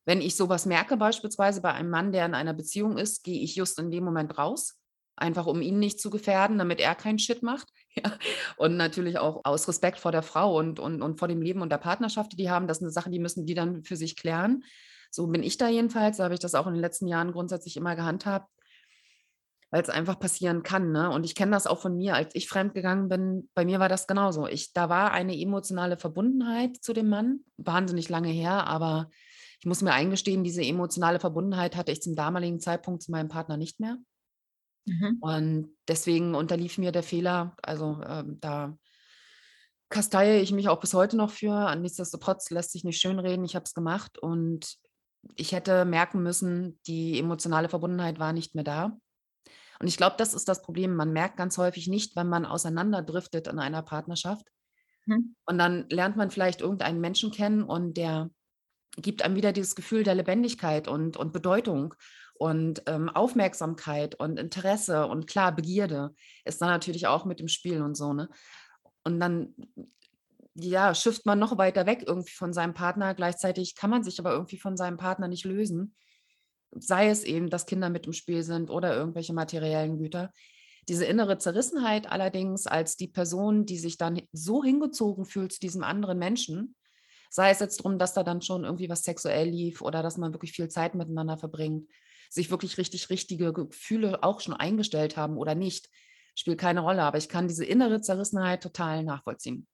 Wenn 0.06 0.20
ich 0.20 0.36
so 0.36 0.48
was 0.48 0.66
merke, 0.66 0.96
beispielsweise 0.96 1.60
bei 1.60 1.72
einem 1.72 1.90
Mann, 1.90 2.12
der 2.12 2.26
in 2.26 2.34
einer 2.34 2.54
Beziehung 2.54 2.96
ist, 2.96 3.24
gehe 3.24 3.40
ich 3.42 3.56
just 3.56 3.78
in 3.78 3.90
dem 3.90 4.04
Moment 4.04 4.38
raus, 4.38 4.78
einfach 5.16 5.46
um 5.46 5.62
ihn 5.62 5.78
nicht 5.78 6.00
zu 6.00 6.10
gefährden, 6.10 6.58
damit 6.58 6.80
er 6.80 6.94
keinen 6.94 7.18
Shit 7.18 7.42
macht, 7.42 7.68
ja. 7.94 8.12
Und 8.56 8.76
natürlich 8.76 9.18
auch 9.18 9.40
aus 9.44 9.68
Respekt 9.68 9.98
vor 9.98 10.12
der 10.12 10.22
Frau 10.22 10.56
und 10.58 10.78
und 10.80 11.02
und 11.02 11.18
vor 11.18 11.28
dem 11.28 11.42
Leben 11.42 11.62
und 11.62 11.70
der 11.70 11.78
Partnerschaft, 11.78 12.32
die 12.32 12.36
die 12.36 12.50
haben. 12.50 12.66
Das 12.66 12.78
ist 12.78 12.82
'ne 12.82 12.90
Sache, 12.90 13.10
die 13.10 13.18
müssen 13.18 13.46
die 13.46 13.54
dann 13.54 13.82
für 13.84 13.96
sich 13.96 14.16
klären. 14.16 14.64
So 15.10 15.26
bin 15.28 15.42
ich 15.42 15.56
da 15.56 15.68
jedenfalls, 15.68 16.18
so 16.18 16.24
habe 16.24 16.34
ich 16.34 16.40
das 16.40 16.54
auch 16.54 16.66
in 16.66 16.74
den 16.74 16.82
letzten 16.82 17.06
Jahren 17.08 17.32
grundsätzlich 17.32 17.76
immer 17.76 17.96
gehandhabt, 17.96 18.50
weil's 19.70 19.88
einfach 19.88 20.18
passieren 20.18 20.62
kann, 20.62 20.92
ne? 20.92 21.10
Und 21.10 21.24
ich 21.24 21.34
kenne 21.34 21.52
das 21.52 21.66
auch 21.66 21.80
von 21.80 21.96
mir, 21.96 22.14
als 22.14 22.34
ich 22.34 22.48
fremdgegangen 22.48 23.08
bin, 23.08 23.48
bei 23.54 23.64
mir 23.64 23.80
war 23.80 23.88
das 23.88 24.06
genauso. 24.06 24.46
Ich 24.46 24.72
da 24.72 24.88
war 24.88 25.12
eine 25.12 25.38
emotionale 25.38 25.96
Verbundenheit 25.96 26.76
zu 26.82 26.92
dem 26.92 27.08
Mann, 27.08 27.40
wahnsinnig 27.56 28.08
lange 28.08 28.28
her, 28.28 28.66
aber 28.66 29.10
ich 29.60 29.66
muss 29.66 29.82
mir 29.82 29.92
eingestehen, 29.92 30.44
diese 30.44 30.62
emotionale 30.62 31.18
Verbundenheit 31.20 31.76
hatte 31.76 31.92
ich 31.92 32.02
zum 32.02 32.14
damaligen 32.14 32.60
Zeitpunkt 32.60 33.02
zu 33.02 33.10
meinem 33.10 33.28
Partner 33.28 33.56
nicht 33.56 33.80
mehr. 33.80 33.96
Mhm. 34.86 35.18
Und 35.20 35.76
deswegen 35.88 36.34
unterlief 36.34 36.78
mir 36.78 36.92
der 36.92 37.02
Fehler. 37.02 37.56
Also, 37.62 38.00
ähm, 38.06 38.38
da 38.40 38.76
kasteiie 39.88 40.40
ich 40.40 40.52
mich 40.52 40.68
auch 40.68 40.80
bis 40.80 40.94
heute 40.94 41.16
noch 41.16 41.30
für. 41.30 41.74
Nichtsdestotrotz 41.76 42.50
lässt 42.50 42.72
sich 42.72 42.84
nicht 42.84 43.00
schönreden. 43.00 43.44
Ich 43.44 43.54
habe 43.54 43.64
es 43.64 43.74
gemacht 43.74 44.18
und 44.18 44.76
ich 45.34 45.52
hätte 45.52 45.84
merken 45.84 46.22
müssen, 46.22 46.80
die 46.86 47.18
emotionale 47.18 47.68
Verbundenheit 47.68 48.18
war 48.18 48.32
nicht 48.32 48.54
mehr 48.54 48.64
da. 48.64 48.96
Und 49.78 49.88
ich 49.88 49.96
glaube, 49.96 50.16
das 50.18 50.34
ist 50.34 50.48
das 50.48 50.62
Problem. 50.62 50.94
Man 50.94 51.12
merkt 51.12 51.36
ganz 51.36 51.58
häufig 51.58 51.88
nicht, 51.88 52.16
wenn 52.16 52.28
man 52.28 52.46
auseinanderdriftet 52.46 53.48
in 53.48 53.58
einer 53.58 53.82
Partnerschaft. 53.82 54.46
Mhm. 55.04 55.34
Und 55.44 55.58
dann 55.58 55.86
lernt 55.90 56.16
man 56.16 56.30
vielleicht 56.30 56.60
irgendeinen 56.60 57.00
Menschen 57.00 57.30
kennen 57.30 57.62
und 57.62 57.96
der 57.96 58.30
gibt 58.96 59.22
einem 59.22 59.36
wieder 59.36 59.52
dieses 59.52 59.74
Gefühl 59.74 60.04
der 60.04 60.14
Lebendigkeit 60.14 60.88
und 60.88 61.18
und 61.18 61.32
Bedeutung 61.32 61.94
und, 62.38 62.82
ähm, 62.86 63.08
Aufmerksamkeit 63.08 64.14
und 64.14 64.38
Interesse 64.38 65.06
und 65.06 65.26
klar, 65.26 65.54
Begierde 65.54 66.14
ist 66.44 66.60
dann 66.60 66.68
natürlich 66.68 67.06
auch 67.06 67.24
mit 67.24 67.40
im 67.40 67.48
Spiel 67.48 67.82
und 67.82 67.96
so, 67.96 68.12
ne? 68.12 68.28
Und 69.04 69.20
dann, 69.20 69.54
ja, 70.54 70.94
schifft 70.94 71.26
man 71.26 71.38
noch 71.38 71.58
weiter 71.58 71.86
weg 71.86 72.02
irgendwie 72.06 72.32
von 72.32 72.52
seinem 72.52 72.74
Partner. 72.74 73.14
Gleichzeitig 73.14 73.76
kann 73.76 73.90
man 73.90 74.02
sich 74.02 74.18
aber 74.18 74.32
irgendwie 74.32 74.58
von 74.58 74.76
seinem 74.76 74.96
Partner 74.96 75.28
nicht 75.28 75.44
lösen. 75.44 75.94
Sei 76.72 77.08
es 77.08 77.22
eben, 77.22 77.48
dass 77.48 77.66
Kinder 77.66 77.88
mit 77.88 78.06
im 78.06 78.12
Spiel 78.12 78.42
sind 78.42 78.68
oder 78.70 78.96
irgendwelche 78.96 79.32
materiellen 79.32 79.98
Güter. 79.98 80.32
Diese 80.88 81.04
innere 81.04 81.38
Zerrissenheit 81.38 82.10
allerdings 82.10 82.66
als 82.66 82.96
die 82.96 83.08
Person, 83.08 83.66
die 83.66 83.78
sich 83.78 83.96
dann 83.96 84.22
so 84.32 84.64
hingezogen 84.64 85.24
fühlt 85.24 85.52
zu 85.52 85.60
diesem 85.60 85.84
anderen 85.84 86.18
Menschen, 86.18 86.74
sei 87.30 87.50
es 87.50 87.60
jetzt 87.60 87.78
drum, 87.78 87.98
dass 87.98 88.14
da 88.14 88.22
dann 88.22 88.40
schon 88.40 88.64
irgendwie 88.64 88.88
was 88.88 89.02
sexuell 89.02 89.48
lief 89.48 89.82
oder 89.82 90.02
dass 90.02 90.16
man 90.16 90.32
wirklich 90.32 90.52
viel 90.52 90.68
Zeit 90.68 90.94
miteinander 90.94 91.38
verbringt, 91.38 91.88
sich 92.30 92.50
wirklich 92.50 92.78
richtig 92.78 93.10
richtige 93.10 93.52
Gefühle 93.52 94.22
auch 94.22 94.40
schon 94.40 94.54
eingestellt 94.54 95.16
haben 95.16 95.36
oder 95.38 95.54
nicht, 95.54 95.88
spielt 96.34 96.58
keine 96.60 96.80
Rolle, 96.80 97.02
aber 97.02 97.18
ich 97.18 97.28
kann 97.28 97.48
diese 97.48 97.64
innere 97.64 98.00
Zerrissenheit 98.00 98.62
total 98.62 99.04
nachvollziehen. 99.04 99.66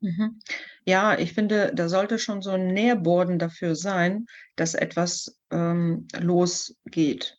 Mhm. 0.00 0.40
Ja, 0.86 1.18
ich 1.18 1.32
finde, 1.34 1.72
da 1.74 1.88
sollte 1.88 2.18
schon 2.18 2.42
so 2.42 2.50
'n 2.52 2.68
Nährboden 2.68 3.38
dafür 3.38 3.74
sein, 3.76 4.26
dass 4.56 4.74
etwas, 4.74 5.38
ähm, 5.50 6.08
losgeht. 6.18 7.36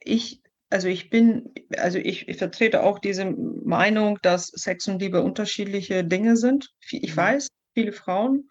Ich 0.00 0.42
also, 0.70 0.88
ich 0.88 1.10
bin 1.10 1.52
also, 1.78 1.98
ich 1.98 2.28
ich 2.28 2.38
vertrete 2.38 2.82
auch 2.82 2.98
diese 3.00 3.26
Meinung, 3.26 4.18
dass 4.22 4.48
Sex 4.48 4.88
und 4.88 5.00
Liebe 5.00 5.22
unterschiedliche 5.22 6.04
Dinge 6.04 6.36
sind. 6.36 6.70
Ich 6.90 7.16
Mhm. 7.16 7.16
weiß, 7.16 7.48
viele 7.74 7.92
Frauen, 7.92 8.48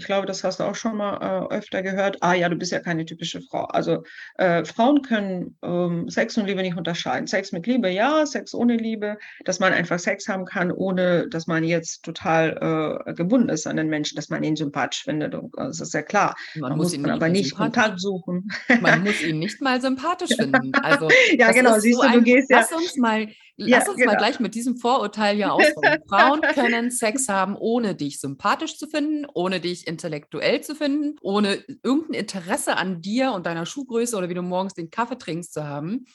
Ich 0.00 0.06
glaube, 0.06 0.26
das 0.26 0.42
hast 0.42 0.60
du 0.60 0.64
auch 0.64 0.74
schon 0.74 0.96
mal 0.96 1.48
äh, 1.50 1.54
öfter 1.54 1.82
gehört. 1.82 2.16
Ah 2.22 2.32
ja, 2.32 2.48
du 2.48 2.56
bist 2.56 2.72
ja 2.72 2.80
keine 2.80 3.04
typische 3.04 3.42
Frau. 3.42 3.64
Also 3.64 4.02
äh, 4.38 4.64
Frauen 4.64 5.02
können 5.02 5.58
ähm, 5.62 6.08
Sex 6.08 6.38
und 6.38 6.46
Liebe 6.46 6.62
nicht 6.62 6.78
unterscheiden. 6.78 7.26
Sex 7.26 7.52
mit 7.52 7.66
Liebe, 7.66 7.90
ja, 7.90 8.24
Sex 8.24 8.54
ohne 8.54 8.78
Liebe, 8.78 9.18
dass 9.44 9.60
man 9.60 9.74
einfach 9.74 9.98
Sex 9.98 10.26
haben 10.26 10.46
kann, 10.46 10.72
ohne 10.72 11.28
dass 11.28 11.46
man 11.46 11.64
jetzt 11.64 12.02
total 12.02 13.04
äh, 13.06 13.12
gebunden 13.12 13.50
ist 13.50 13.66
an 13.66 13.76
den 13.76 13.88
Menschen, 13.88 14.16
dass 14.16 14.30
man 14.30 14.42
ihn 14.42 14.56
sympathisch 14.56 15.04
findet. 15.04 15.34
Und, 15.34 15.52
äh, 15.58 15.64
das 15.66 15.80
ist 15.80 15.92
ja 15.92 16.00
klar. 16.00 16.34
Man, 16.54 16.70
man 16.70 16.78
muss 16.78 16.94
ihn 16.94 17.08
aber 17.08 17.28
nicht 17.28 17.54
Kontakt 17.54 18.00
suchen. 18.00 18.48
Man 18.80 19.04
muss 19.04 19.20
ihn 19.22 19.38
nicht 19.38 19.60
mal 19.60 19.82
sympathisch 19.82 20.34
finden. 20.34 20.72
Also, 20.82 21.10
ja, 21.36 21.52
genau. 21.52 21.78
Siehst 21.78 22.00
so 22.00 22.08
du, 22.08 22.14
du 22.14 22.22
gehst 22.22 22.48
ja. 22.48 22.60
Lass 22.60 22.72
uns 22.72 22.96
mal 22.96 23.28
Lass 23.68 23.88
uns 23.88 23.98
genau. 23.98 24.12
mal 24.12 24.18
gleich 24.18 24.40
mit 24.40 24.54
diesem 24.54 24.76
Vorurteil 24.76 25.36
hier 25.36 25.52
auskommen. 25.52 25.98
Frauen 26.08 26.40
können 26.40 26.90
Sex 26.90 27.28
haben, 27.28 27.56
ohne 27.56 27.94
dich 27.94 28.20
sympathisch 28.20 28.78
zu 28.78 28.88
finden, 28.88 29.26
ohne 29.34 29.60
dich 29.60 29.86
intellektuell 29.86 30.62
zu 30.62 30.74
finden, 30.74 31.16
ohne 31.20 31.62
irgendein 31.82 32.20
Interesse 32.20 32.76
an 32.76 33.00
dir 33.02 33.32
und 33.32 33.46
deiner 33.46 33.66
Schuhgröße 33.66 34.16
oder 34.16 34.28
wie 34.28 34.34
du 34.34 34.42
morgens 34.42 34.74
den 34.74 34.90
Kaffee 34.90 35.18
trinkst 35.18 35.52
zu 35.52 35.66
haben. 35.66 36.06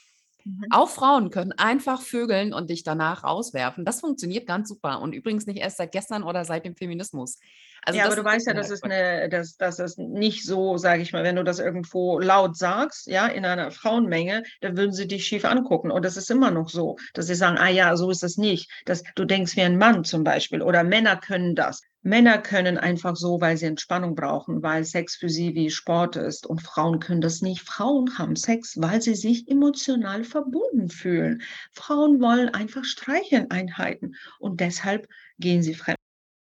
Mhm. 0.45 0.65
Auch 0.69 0.89
Frauen 0.89 1.31
können 1.31 1.51
einfach 1.53 2.01
vögeln 2.01 2.53
und 2.53 2.69
dich 2.69 2.83
danach 2.83 3.23
rauswerfen. 3.23 3.83
Das 3.83 4.01
funktioniert 4.01 4.47
ganz 4.47 4.69
super. 4.69 5.01
Und 5.01 5.13
übrigens 5.13 5.47
nicht 5.47 5.59
erst 5.59 5.77
seit 5.77 5.91
gestern 5.91 6.23
oder 6.23 6.45
seit 6.45 6.65
dem 6.65 6.75
Feminismus. 6.75 7.39
Also 7.85 7.99
ja, 7.99 8.05
aber 8.05 8.15
du 8.15 8.23
weißt 8.23 8.47
ja, 8.47 8.53
das 8.53 8.71
ist 8.71 8.83
eine, 8.83 9.29
dass 9.29 9.57
das 9.57 9.77
ist 9.77 9.99
nicht 9.99 10.43
so, 10.43 10.77
sage 10.77 11.03
ich 11.03 11.13
mal, 11.13 11.23
wenn 11.23 11.35
du 11.35 11.43
das 11.43 11.59
irgendwo 11.59 12.19
laut 12.19 12.57
sagst, 12.57 13.05
ja, 13.05 13.27
in 13.27 13.45
einer 13.45 13.69
Frauenmenge, 13.69 14.41
dann 14.61 14.75
würden 14.75 14.91
sie 14.91 15.07
dich 15.07 15.25
schief 15.27 15.45
angucken. 15.45 15.91
Und 15.91 16.03
das 16.03 16.17
ist 16.17 16.31
immer 16.31 16.49
noch 16.49 16.69
so, 16.69 16.97
dass 17.13 17.27
sie 17.27 17.35
sagen, 17.35 17.57
ah 17.59 17.69
ja, 17.69 17.95
so 17.95 18.09
ist 18.09 18.23
es 18.23 18.37
nicht. 18.37 18.71
Dass 18.85 19.03
du 19.15 19.25
denkst 19.25 19.55
wie 19.55 19.61
ein 19.61 19.77
Mann 19.77 20.03
zum 20.03 20.23
Beispiel 20.23 20.63
oder 20.63 20.83
Männer 20.83 21.15
können 21.15 21.53
das. 21.53 21.81
Männer 22.01 22.39
können 22.39 22.77
einfach 22.77 23.15
so, 23.15 23.39
weil 23.41 23.57
sie 23.57 23.65
Entspannung 23.65 24.15
brauchen, 24.15 24.61
weil 24.63 24.83
Sex 24.83 25.15
für 25.15 25.29
sie 25.29 25.55
wie 25.55 25.69
Sport 25.69 26.15
ist. 26.15 26.45
Und 26.45 26.61
Frauen 26.61 26.99
können 26.99 27.21
das 27.21 27.41
nicht. 27.41 27.61
Frauen 27.61 28.17
haben 28.17 28.35
Sex, 28.35 28.75
weil 28.79 29.01
sie 29.01 29.15
sich 29.15 29.47
emotional 29.47 30.23
verbunden 30.23 30.89
fühlen. 30.89 31.41
Frauen 31.71 32.21
wollen 32.21 32.49
einfach 32.49 32.83
Streicheleinheiten 32.83 34.15
und 34.39 34.59
deshalb 34.59 35.07
gehen 35.39 35.63
sie 35.63 35.73
fremd. 35.75 35.94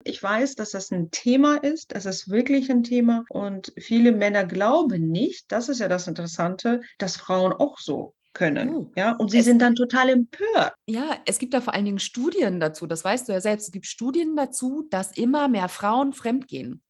Ich 0.04 0.22
weiß, 0.22 0.54
dass 0.54 0.70
das 0.70 0.90
ein 0.90 1.10
Thema 1.10 1.56
ist. 1.56 1.94
Es 1.94 2.06
ist 2.06 2.30
wirklich 2.30 2.70
ein 2.70 2.82
Thema. 2.82 3.24
Und 3.28 3.72
viele 3.78 4.12
Männer 4.12 4.44
glauben 4.44 5.10
nicht, 5.10 5.52
das 5.52 5.68
ist 5.68 5.80
ja 5.80 5.88
das 5.88 6.06
Interessante, 6.06 6.80
dass 6.98 7.16
Frauen 7.16 7.52
auch 7.52 7.78
so 7.78 8.14
können. 8.32 8.74
Oh, 8.74 8.92
ja, 8.96 9.12
und 9.16 9.30
sie 9.30 9.42
sind 9.42 9.60
dann 9.60 9.74
total 9.74 10.08
empört. 10.08 10.72
Ja, 10.86 11.18
es 11.26 11.38
gibt 11.38 11.52
da 11.52 11.60
vor 11.60 11.74
allen 11.74 11.84
Dingen 11.84 11.98
Studien 11.98 12.60
dazu, 12.60 12.86
das 12.86 13.04
weißt 13.04 13.28
du 13.28 13.32
ja 13.32 13.40
selbst. 13.40 13.66
Es 13.66 13.72
gibt 13.72 13.86
Studien 13.86 14.36
dazu, 14.36 14.86
dass 14.90 15.16
immer 15.16 15.48
mehr 15.48 15.68
Frauen 15.68 16.12
fremdgehen. 16.12 16.82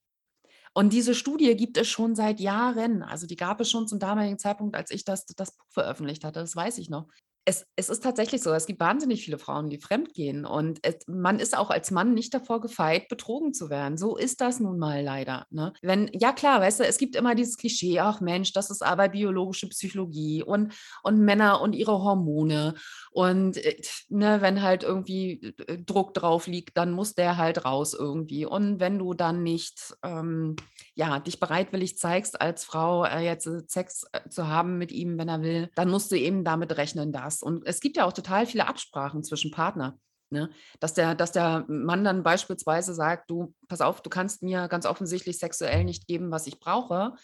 Und 0.73 0.93
diese 0.93 1.15
Studie 1.15 1.57
gibt 1.57 1.77
es 1.79 1.89
schon 1.89 2.15
seit 2.15 2.39
Jahren. 2.39 3.03
Also 3.03 3.27
die 3.27 3.37
gab 3.37 3.61
es 3.61 3.71
schon 3.71 3.89
zum 3.89 3.99
damaligen 3.99 4.39
Zeitpunkt, 4.39 4.77
als 4.77 4.91
ich 4.91 5.05
das, 5.05 5.27
das 5.27 5.57
Buch 5.57 5.67
veröffentlicht 5.71 6.23
hatte. 6.23 6.41
Das 6.41 6.55
weiß 6.55 6.79
ich 6.79 6.89
noch. 6.91 7.09
Es, 7.45 7.67
es 7.75 7.89
ist 7.89 8.03
tatsächlich 8.03 8.43
so, 8.43 8.53
es 8.53 8.67
gibt 8.67 8.81
wahnsinnig 8.81 9.25
viele 9.25 9.39
Frauen, 9.39 9.71
die 9.71 9.79
fremdgehen. 9.79 10.45
Und 10.45 10.79
es, 10.83 10.97
man 11.07 11.39
ist 11.39 11.57
auch 11.57 11.71
als 11.71 11.91
Mann 11.91 12.15
nicht 12.15 12.35
davor 12.35 12.61
gefeit, 12.61 13.09
betrogen 13.09 13.55
zu 13.55 13.71
werden. 13.71 13.97
So 13.97 14.17
ist 14.17 14.41
das 14.41 14.61
nun 14.61 14.79
mal 14.79 15.03
leider. 15.03 15.47
Ne? 15.51 15.73
Wenn, 15.83 16.11
ja 16.13 16.33
klar, 16.33 16.61
weißt 16.61 16.81
du, 16.81 16.85
es 16.85 16.99
gibt 16.99 17.17
immer 17.17 17.35
dieses 17.35 17.57
Klischee, 17.57 18.01
ach 18.01 18.21
Mensch, 18.21 18.53
das 18.53 18.71
ist 18.71 18.83
aber 18.83 19.09
biologische 19.09 19.69
Psychologie 19.69 20.43
und, 20.43 20.75
und 21.03 21.19
Männer 21.19 21.61
und 21.61 21.75
ihre 21.75 22.03
Hormone. 22.03 22.75
Und 23.11 23.57
äh, 23.57 23.81
ne, 24.09 24.41
wenn 24.41 24.63
halt 24.63 24.83
irgendwie 24.83 25.55
äh, 25.67 25.79
Druck 25.79 26.15
drauf 26.15 26.47
liegt, 26.47 26.77
dann 26.77 26.93
muss 26.93 27.15
der 27.15 27.37
halt 27.37 27.65
raus 27.65 27.95
irgendwie. 27.95 28.47
Und 28.47 28.81
wenn 28.81 28.99
du 28.99 29.15
dann 29.15 29.43
nicht 29.43 29.97
ähm, 30.03 30.57
ja, 31.01 31.19
dich 31.19 31.41
bereitwillig 31.41 31.97
zeigst, 31.97 32.43
als 32.43 32.63
Frau 32.63 33.07
äh, 33.07 33.25
jetzt 33.25 33.47
äh, 33.47 33.63
Sex 33.67 34.05
äh, 34.13 34.29
zu 34.29 34.49
haben 34.49 34.77
mit 34.77 34.93
ihm, 34.93 35.17
wenn 35.17 35.31
er 35.31 35.41
will, 35.41 35.71
dann 35.75 35.89
musst 35.89 36.13
du 36.13 36.19
eben 36.19 36.45
damit 36.45 36.77
rechnen, 36.77 37.11
dass. 37.11 37.43
Und 37.43 37.67
es 37.67 37.81
gibt 37.81 37.97
ja 37.97 38.05
auch 38.05 38.13
total 38.13 38.45
viele 38.45 38.69
Absprachen 38.69 39.25
zwischen 39.25 39.51
Partnern. 39.51 39.99
Ne? 40.29 40.51
Dass, 40.79 40.93
der, 40.93 41.15
dass 41.15 41.33
der 41.33 41.65
Mann 41.69 42.05
dann 42.05 42.23
beispielsweise 42.23 42.93
sagt, 42.93 43.31
du, 43.31 43.55
pass 43.67 43.81
auf, 43.81 44.03
du 44.03 44.11
kannst 44.11 44.43
mir 44.43 44.69
ganz 44.69 44.85
offensichtlich 44.85 45.39
sexuell 45.39 45.85
nicht 45.85 46.07
geben, 46.07 46.31
was 46.31 46.47
ich 46.47 46.61
brauche. 46.61 47.15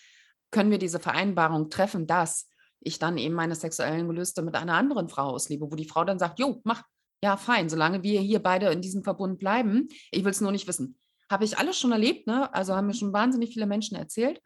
Können 0.50 0.70
wir 0.70 0.78
diese 0.78 0.98
Vereinbarung 0.98 1.68
treffen, 1.68 2.06
dass 2.06 2.48
ich 2.80 2.98
dann 2.98 3.18
eben 3.18 3.34
meine 3.34 3.56
sexuellen 3.56 4.08
Gelüste 4.08 4.40
mit 4.40 4.54
einer 4.54 4.74
anderen 4.74 5.10
Frau 5.10 5.24
auslebe, 5.24 5.70
wo 5.70 5.76
die 5.76 5.88
Frau 5.88 6.02
dann 6.02 6.18
sagt, 6.18 6.38
jo, 6.38 6.62
mach, 6.64 6.82
ja, 7.22 7.36
fein, 7.36 7.68
solange 7.68 8.02
wir 8.02 8.22
hier 8.22 8.42
beide 8.42 8.70
in 8.70 8.80
diesem 8.80 9.04
Verbund 9.04 9.38
bleiben. 9.38 9.88
Ich 10.10 10.24
will 10.24 10.30
es 10.30 10.40
nur 10.40 10.52
nicht 10.52 10.66
wissen. 10.66 10.98
Habe 11.30 11.44
ich 11.44 11.58
alles 11.58 11.78
schon 11.78 11.92
erlebt, 11.92 12.26
ne? 12.26 12.52
Also 12.54 12.74
haben 12.74 12.86
mir 12.86 12.94
schon 12.94 13.12
wahnsinnig 13.12 13.52
viele 13.52 13.66
Menschen 13.66 13.96
erzählt. 13.96 14.40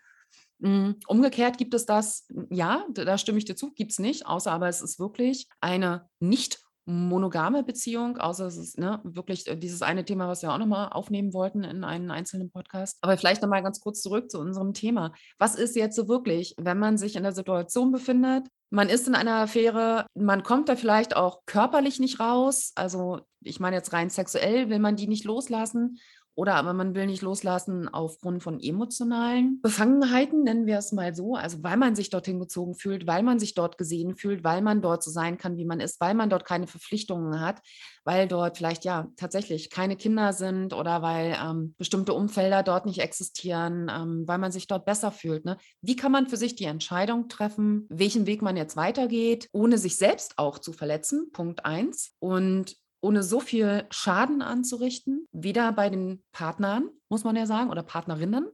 Hm, 0.63 0.97
umgekehrt 1.07 1.57
gibt 1.59 1.75
es 1.75 1.87
das, 1.87 2.27
ja, 2.51 2.85
da 2.93 3.17
stimme 3.17 3.39
ich 3.39 3.47
dir 3.47 3.57
zu, 3.57 3.73
gibt 3.73 3.93
es 3.93 3.99
nicht, 3.99 4.27
außer 4.27 4.53
aber 4.53 4.69
es 4.69 4.83
ist 4.83 4.99
wirklich 4.99 5.49
eine 5.61 6.09
nicht 6.21 6.61
monogame 6.91 7.63
Beziehung, 7.63 8.19
außer 8.19 8.47
es 8.47 8.57
ist 8.57 8.79
ne, 8.79 9.01
wirklich 9.05 9.47
äh, 9.47 9.57
dieses 9.57 9.83
eine 9.83 10.05
Thema, 10.05 10.29
was 10.29 10.43
wir 10.43 10.53
auch 10.53 10.59
nochmal 10.59 10.89
aufnehmen 10.91 11.33
wollten 11.33 11.65
in 11.65 11.85
einem 11.85 12.11
einzelnen 12.11 12.51
Podcast. 12.51 12.99
Aber 13.01 13.17
vielleicht 13.17 13.43
nochmal 13.43 13.63
ganz 13.63 13.81
kurz 13.81 14.03
zurück 14.03 14.31
zu 14.31 14.39
unserem 14.39 14.75
Thema. 14.75 15.13
Was 15.39 15.55
ist 15.55 15.77
jetzt 15.77 15.97
so 15.97 16.09
wirklich, 16.09 16.55
wenn 16.59 16.79
man 16.79 16.99
sich 16.99 17.17
in 17.17 17.23
der 17.23 17.33
Situation 17.33 17.93
befindet, 17.93 18.49
man 18.71 18.89
ist 18.89 19.09
in 19.09 19.15
einer 19.15 19.37
Affäre, 19.37 20.07
man 20.15 20.43
kommt 20.43 20.69
da 20.69 20.77
vielleicht 20.77 21.17
auch 21.17 21.41
körperlich 21.47 21.99
nicht 21.99 22.21
raus, 22.21 22.73
also 22.77 23.21
ich 23.43 23.59
meine 23.59 23.77
jetzt 23.77 23.93
rein 23.93 24.11
sexuell 24.11 24.69
will 24.69 24.79
man 24.79 24.97
die 24.97 25.09
nicht 25.09 25.25
loslassen 25.25 25.99
oder 26.41 26.55
aber 26.55 26.73
man 26.73 26.95
will 26.95 27.05
nicht 27.05 27.21
loslassen 27.21 27.87
aufgrund 27.87 28.43
von 28.43 28.61
emotionalen 28.61 29.61
Befangenheiten, 29.61 30.43
nennen 30.43 30.65
wir 30.65 30.79
es 30.79 30.91
mal 30.91 31.15
so. 31.15 31.35
Also 31.35 31.63
weil 31.63 31.77
man 31.77 31.95
sich 31.95 32.09
dorthin 32.09 32.41
gezogen 32.41 32.75
fühlt, 32.75 33.07
weil 33.07 33.23
man 33.23 33.39
sich 33.39 33.53
dort 33.53 33.77
gesehen 33.77 34.17
fühlt, 34.17 34.43
weil 34.43 34.63
man 34.63 34.81
dort 34.81 35.03
so 35.03 35.11
sein 35.11 35.37
kann, 35.37 35.59
wie 35.59 35.67
man 35.67 35.81
ist, 35.81 36.01
weil 36.01 36.15
man 36.15 36.31
dort 36.31 36.47
keine 36.47 36.67
Verpflichtungen 36.67 37.43
hat, 37.43 37.61
weil 38.05 38.27
dort 38.27 38.57
vielleicht 38.57 38.87
ja 38.87 39.09
tatsächlich 39.17 39.69
keine 39.69 39.97
Kinder 39.97 40.33
sind 40.33 40.73
oder 40.73 41.03
weil 41.03 41.37
ähm, 41.39 41.75
bestimmte 41.77 42.15
Umfelder 42.15 42.63
dort 42.63 42.87
nicht 42.87 43.01
existieren, 43.01 43.91
ähm, 43.95 44.25
weil 44.27 44.39
man 44.39 44.51
sich 44.51 44.67
dort 44.67 44.87
besser 44.87 45.13
fühlt. 45.13 45.45
Ne? 45.45 45.59
Wie 45.83 45.97
kann 45.97 46.11
man 46.11 46.27
für 46.27 46.39
sich 46.39 46.57
die 46.57 46.65
Entscheidung 46.65 47.29
treffen, 47.29 47.85
welchen 47.91 48.25
Weg 48.25 48.41
man 48.41 48.57
jetzt 48.57 48.79
weitergeht, 48.79 49.51
ohne 49.53 49.77
sich 49.77 49.99
selbst 49.99 50.39
auch 50.39 50.59
zu 50.59 50.73
verletzen? 50.73 51.33
Punkt 51.33 51.67
eins. 51.67 52.15
Und 52.19 52.80
ohne 53.01 53.23
so 53.23 53.41
viel 53.41 53.87
Schaden 53.91 54.43
anzurichten, 54.43 55.27
weder 55.33 55.73
bei 55.73 55.91
den 55.91 56.23
Partnern, 56.33 56.89
muss 57.09 57.25
man 57.25 57.37
ja 57.37 57.47
sagen, 57.47 57.71
oder 57.71 57.83
Partnerinnen, 57.83 58.47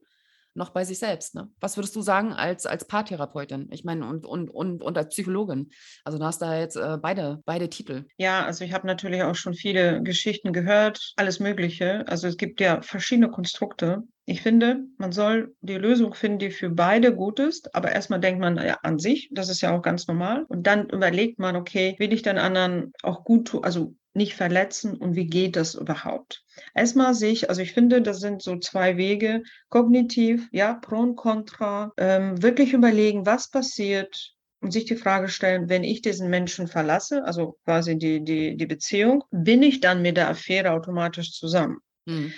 noch 0.56 0.70
bei 0.70 0.84
sich 0.84 0.98
selbst. 0.98 1.34
Ne? 1.34 1.50
Was 1.60 1.76
würdest 1.76 1.94
du 1.94 2.02
sagen 2.02 2.32
als, 2.32 2.66
als 2.66 2.86
Paartherapeutin? 2.86 3.68
Ich 3.70 3.84
meine, 3.84 4.06
und, 4.06 4.26
und, 4.26 4.50
und, 4.50 4.82
und 4.82 4.98
als 4.98 5.08
Psychologin. 5.08 5.70
Also 6.04 6.18
du 6.18 6.24
hast 6.24 6.40
da 6.40 6.58
jetzt 6.58 6.76
äh, 6.76 6.98
beide, 7.00 7.42
beide 7.44 7.68
Titel. 7.68 8.06
Ja, 8.16 8.44
also 8.44 8.64
ich 8.64 8.72
habe 8.72 8.86
natürlich 8.86 9.22
auch 9.22 9.34
schon 9.34 9.54
viele 9.54 10.02
Geschichten 10.02 10.52
gehört, 10.52 11.12
alles 11.16 11.40
Mögliche. 11.40 12.06
Also 12.08 12.26
es 12.26 12.36
gibt 12.36 12.60
ja 12.60 12.80
verschiedene 12.82 13.30
Konstrukte. 13.30 14.02
Ich 14.24 14.42
finde, 14.42 14.80
man 14.98 15.12
soll 15.12 15.54
die 15.60 15.76
Lösung 15.76 16.14
finden, 16.14 16.38
die 16.38 16.50
für 16.50 16.70
beide 16.70 17.14
gut 17.14 17.38
ist. 17.38 17.74
Aber 17.74 17.92
erstmal 17.92 18.20
denkt 18.20 18.40
man 18.40 18.56
ja, 18.56 18.78
an 18.82 18.98
sich, 18.98 19.28
das 19.32 19.48
ist 19.48 19.60
ja 19.60 19.76
auch 19.76 19.82
ganz 19.82 20.08
normal. 20.08 20.44
Und 20.48 20.66
dann 20.66 20.88
überlegt 20.88 21.38
man, 21.38 21.54
okay, 21.54 21.94
will 21.98 22.12
ich 22.12 22.22
den 22.22 22.38
anderen 22.38 22.92
auch 23.02 23.24
gut 23.24 23.48
tun, 23.48 23.62
also 23.62 23.94
nicht 24.16 24.34
verletzen 24.34 24.96
und 24.96 25.14
wie 25.14 25.26
geht 25.26 25.56
das 25.56 25.74
überhaupt? 25.74 26.44
Erstmal 26.74 27.14
sehe 27.14 27.32
ich, 27.32 27.48
also 27.48 27.62
ich 27.62 27.72
finde, 27.72 28.02
das 28.02 28.20
sind 28.20 28.42
so 28.42 28.58
zwei 28.58 28.96
Wege, 28.96 29.42
kognitiv, 29.68 30.48
ja, 30.50 30.74
pro 30.74 30.96
und 30.96 31.16
contra, 31.16 31.92
ähm, 31.96 32.42
wirklich 32.42 32.72
überlegen, 32.72 33.26
was 33.26 33.50
passiert 33.50 34.34
und 34.60 34.72
sich 34.72 34.86
die 34.86 34.96
Frage 34.96 35.28
stellen, 35.28 35.68
wenn 35.68 35.84
ich 35.84 36.02
diesen 36.02 36.30
Menschen 36.30 36.66
verlasse, 36.66 37.24
also 37.24 37.58
quasi 37.64 37.98
die, 37.98 38.24
die, 38.24 38.56
die 38.56 38.66
Beziehung, 38.66 39.22
bin 39.30 39.62
ich 39.62 39.80
dann 39.80 40.02
mit 40.02 40.16
der 40.16 40.28
Affäre 40.28 40.72
automatisch 40.72 41.32
zusammen? 41.32 41.78
Hm. 42.08 42.32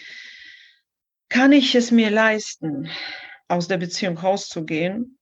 Kann 1.29 1.53
ich 1.53 1.75
es 1.75 1.91
mir 1.91 2.11
leisten, 2.11 2.89
aus 3.49 3.69
der 3.69 3.79
Beziehung 3.79 4.19
rauszugehen 4.19 5.19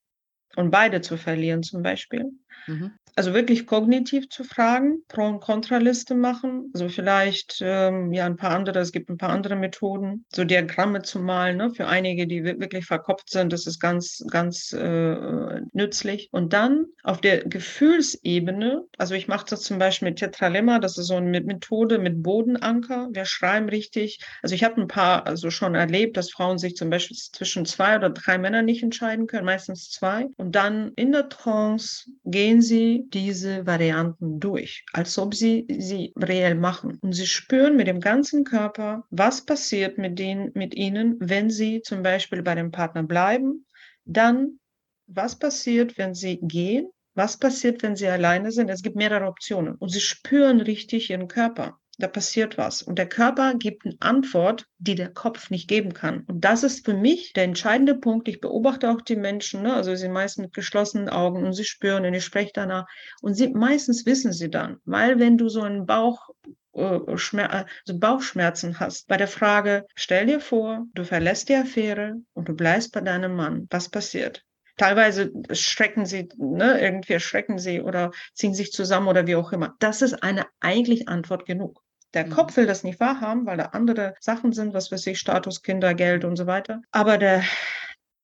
und 0.57 0.71
beide 0.71 1.01
zu 1.01 1.17
verlieren 1.17 1.63
zum 1.63 1.83
Beispiel? 1.83 2.25
Mhm. 2.66 2.92
Also 3.18 3.32
wirklich 3.32 3.66
kognitiv 3.66 4.28
zu 4.28 4.44
fragen, 4.44 4.99
Pro- 5.08 5.26
und 5.26 5.40
Kontraliste 5.40 6.14
machen, 6.14 6.70
also 6.75 6.90
vielleicht 6.90 7.62
ähm, 7.62 8.12
ja 8.12 8.26
ein 8.26 8.37
paar 8.37 8.50
andere, 8.50 8.78
es 8.78 8.92
gibt 8.92 9.08
ein 9.08 9.16
paar 9.16 9.30
andere 9.30 9.56
Methoden, 9.56 10.26
so 10.35 10.44
Diagramme 10.44 11.00
zu 11.00 11.20
malen, 11.20 11.56
ne, 11.56 11.70
für 11.70 11.87
einige, 11.87 12.26
die 12.26 12.44
wirklich 12.44 12.85
verkopft 12.85 13.30
sind, 13.30 13.54
das 13.54 13.66
ist 13.66 13.80
ganz, 13.80 14.23
ganz 14.30 14.75
äh, 14.75 15.62
nützlich. 15.73 16.28
Und 16.30 16.52
dann 16.52 16.85
auf 17.04 17.23
der 17.23 17.38
Gefühlsebene, 17.38 18.85
also 18.99 19.14
ich 19.14 19.28
mache 19.28 19.46
das 19.49 19.62
zum 19.62 19.78
Beispiel 19.78 20.11
mit 20.11 20.18
Tetralemma, 20.18 20.78
das 20.78 20.99
ist 20.99 21.06
so 21.06 21.16
eine 21.16 21.40
Methode 21.40 21.99
mit 21.99 22.23
Bodenanker, 22.23 23.08
wir 23.12 23.25
schreiben 23.25 23.70
richtig, 23.70 24.20
also 24.42 24.54
ich 24.54 24.62
habe 24.62 24.78
ein 24.78 24.88
paar 24.88 25.26
also 25.26 25.49
schon 25.49 25.75
erlebt, 25.75 26.18
dass 26.18 26.32
Frauen 26.32 26.58
sich 26.58 26.76
zum 26.76 26.90
Beispiel 26.90 27.16
zwischen 27.16 27.64
zwei 27.64 27.96
oder 27.96 28.11
drei 28.11 28.37
Männern 28.37 28.66
nicht 28.66 28.82
entscheiden 28.82 29.26
können, 29.26 29.46
meistens 29.46 29.88
zwei, 29.88 30.26
und 30.37 30.54
dann 30.54 30.92
in 30.96 31.12
der 31.12 31.30
Trance 31.30 32.11
gehen 32.26 32.56
gehen 32.57 32.63
sie 32.63 33.05
diese 33.13 33.67
Varianten 33.67 34.41
durch, 34.41 34.83
als 34.95 35.19
ob 35.19 35.35
sie 35.35 35.67
sie 35.69 36.15
reell 36.17 36.55
machen. 36.55 36.99
Und 37.03 37.13
sie 37.13 37.27
spüren 37.27 37.77
mit 37.77 37.87
dem 37.87 38.01
ganzen 38.01 38.45
Körper, 38.45 39.05
was 39.11 39.45
passiert 39.45 39.99
mit, 39.99 40.19
denen, 40.19 40.53
mit 40.55 40.75
ihnen, 40.75 41.17
wenn 41.21 41.51
sie 41.51 41.83
zum 41.83 42.03
Beispiel 42.03 42.43
bei 42.43 42.55
dem 42.55 42.71
Partner 42.71 43.03
bleiben. 43.03 43.67
Dann, 44.07 44.59
was 45.07 45.39
passiert, 45.39 45.99
wenn 45.99 46.15
sie 46.15 46.39
gehen? 46.41 46.89
Was 47.15 47.39
passiert, 47.39 47.83
wenn 47.83 47.95
sie 47.95 48.09
alleine 48.09 48.51
sind? 48.51 48.71
Es 48.71 48.83
gibt 48.83 48.97
mehrere 48.97 49.27
Optionen. 49.27 49.75
Und 49.75 49.91
sie 49.91 50.01
spüren 50.01 50.63
richtig 50.63 51.11
ihren 51.11 51.29
Körper 51.29 51.79
da 51.99 52.09
passiert 52.09 52.59
was. 52.59 52.83
Und 52.83 52.99
der 52.99 53.09
Körper 53.09 53.55
gibt 53.55 53.85
eine 53.85 53.97
Antwort, 54.00 54.67
die 54.79 54.95
der 54.95 55.12
Kopf 55.12 55.50
nicht 55.50 55.69
geben 55.69 55.95
kann. 55.95 56.25
Und 56.26 56.45
das 56.45 56.62
ist 56.62 56.85
für 56.85 56.95
mich 56.95 57.33
der 57.33 57.45
entscheidende 57.45 57.95
Punkt. 57.95 58.29
Ich 58.29 58.41
beobachte 58.41 58.91
auch 58.91 59.00
die 59.00 59.17
Menschen, 59.17 59.62
ne? 59.62 59.75
also 59.75 59.95
sie 59.95 60.09
meist 60.09 60.38
mit 60.38 60.53
geschlossenen 60.53 61.09
Augen 61.09 61.45
und 61.45 61.53
sie 61.55 61.65
spüren 61.65 62.05
und 62.05 62.15
ich 62.15 62.25
spreche 62.25 62.53
danach. 62.55 62.87
Und 63.23 63.35
sie, 63.35 63.49
meistens 63.49 64.07
wissen 64.07 64.33
sie 64.33 64.50
dann, 64.50 64.79
weil 64.85 65.19
wenn 65.19 65.38
du 65.38 65.49
so 65.49 65.62
einen 65.62 65.87
Bauch 65.87 66.29
äh, 66.76 67.17
Schmer 67.17 67.50
also 67.50 67.99
Bauchschmerzen 67.99 68.79
hast. 68.79 69.09
Bei 69.09 69.17
der 69.17 69.29
Frage, 69.29 69.87
stell 69.95 70.26
dir 70.26 70.41
vor, 70.41 70.85
du 70.93 71.05
verlässt 71.05 71.49
die 71.49 71.55
Affäre 71.55 72.17
und 72.35 72.49
du 72.49 72.55
bleibst 72.55 72.93
bei 72.93 73.00
deinem 73.00 73.35
Mann. 73.35 73.67
Was 73.71 73.88
passiert? 73.88 74.45
Teilweise 74.76 75.33
schrecken 75.53 76.05
sie, 76.05 76.29
ne, 76.37 76.79
irgendwie 76.79 77.15
erschrecken 77.15 77.59
sie 77.59 77.81
oder 77.81 78.11
ziehen 78.35 78.53
sich 78.53 78.73
zusammen 78.73 79.09
oder 79.09 79.26
wie 79.26 79.37
auch 79.37 79.53
immer. 79.53 79.75
Das 79.79 80.03
ist 80.03 80.23
eine 80.23 80.45
eigentlich 80.61 81.09
Antwort 81.09 81.47
genug. 81.47 81.83
Der 82.15 82.27
mhm. 82.27 82.31
Kopf 82.31 82.57
will 82.57 82.67
das 82.67 82.85
nicht 82.85 83.01
wahrhaben, 83.01 83.47
weil 83.47 83.57
da 83.57 83.67
andere 83.67 84.15
Sachen 84.21 84.53
sind, 84.53 84.75
was 84.75 84.91
weiß 84.91 85.07
ich, 85.09 85.19
Status, 85.19 85.63
Kinder, 85.63 85.95
Geld 85.95 86.25
und 86.25 86.37
so 86.37 86.47
weiter. 86.47 86.81
Aber 86.91 87.19
der, 87.19 87.43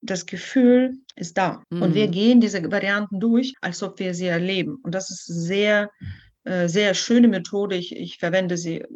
das 0.03 0.27
Gefühl 0.27 0.95
ist 1.15 1.39
da. 1.39 1.63
Mhm. 1.71 1.83
Und 1.83 1.95
wir 1.95 2.09
mhm. 2.09 2.13
gehen 2.13 2.41
diese 2.41 2.71
Varianten 2.71 3.21
durch, 3.21 3.55
als 3.61 3.83
ob 3.83 3.99
wir 3.99 4.15
sie 4.15 4.27
erleben. 4.27 4.79
Und 4.83 4.95
das 4.95 5.11
ist 5.11 5.27
sehr, 5.27 5.91
äh, 6.45 6.69
sehr 6.69 6.95
schöne 6.95 7.29
Methode. 7.29 7.77
Ich, 7.77 7.95
ich 7.95 8.19
verwende 8.19 8.57
sie 8.57 8.79
äh, 8.79 8.87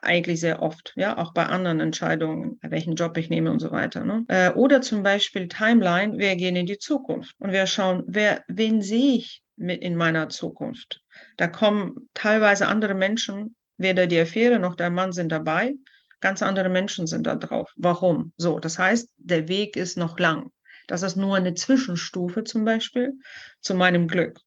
eigentlich 0.00 0.40
sehr 0.40 0.62
oft, 0.62 0.92
ja, 0.96 1.18
auch 1.18 1.34
bei 1.34 1.46
anderen 1.46 1.80
Entscheidungen, 1.80 2.58
welchen 2.62 2.94
Job 2.94 3.16
ich 3.16 3.28
nehme 3.28 3.50
und 3.50 3.58
so 3.58 3.72
weiter. 3.72 4.04
Ne? 4.04 4.24
Äh, 4.28 4.50
oder 4.52 4.82
zum 4.82 5.02
Beispiel 5.02 5.48
Timeline, 5.48 6.18
wir 6.18 6.36
gehen 6.36 6.56
in 6.56 6.66
die 6.66 6.78
Zukunft 6.78 7.34
und 7.38 7.52
wir 7.52 7.66
schauen, 7.66 8.04
wer, 8.06 8.44
wen 8.46 8.82
sehe 8.82 9.16
ich 9.16 9.42
mit 9.56 9.82
in 9.82 9.96
meiner 9.96 10.28
Zukunft? 10.28 11.02
Da 11.36 11.48
kommen 11.48 12.08
teilweise 12.14 12.68
andere 12.68 12.94
Menschen 12.94 13.56
Weder 13.82 14.06
die 14.06 14.20
Affäre 14.20 14.58
noch 14.58 14.76
der 14.76 14.90
Mann 14.90 15.12
sind 15.12 15.30
dabei. 15.30 15.74
Ganz 16.20 16.42
andere 16.42 16.68
Menschen 16.68 17.06
sind 17.06 17.26
da 17.26 17.34
drauf. 17.34 17.72
Warum? 17.76 18.32
So, 18.36 18.58
das 18.58 18.78
heißt, 18.78 19.10
der 19.18 19.48
Weg 19.48 19.76
ist 19.76 19.98
noch 19.98 20.18
lang. 20.18 20.50
Das 20.86 21.02
ist 21.02 21.16
nur 21.16 21.36
eine 21.36 21.54
Zwischenstufe 21.54 22.44
zum 22.44 22.64
Beispiel 22.64 23.14
zu 23.60 23.74
meinem 23.74 24.08
Glück. 24.08 24.38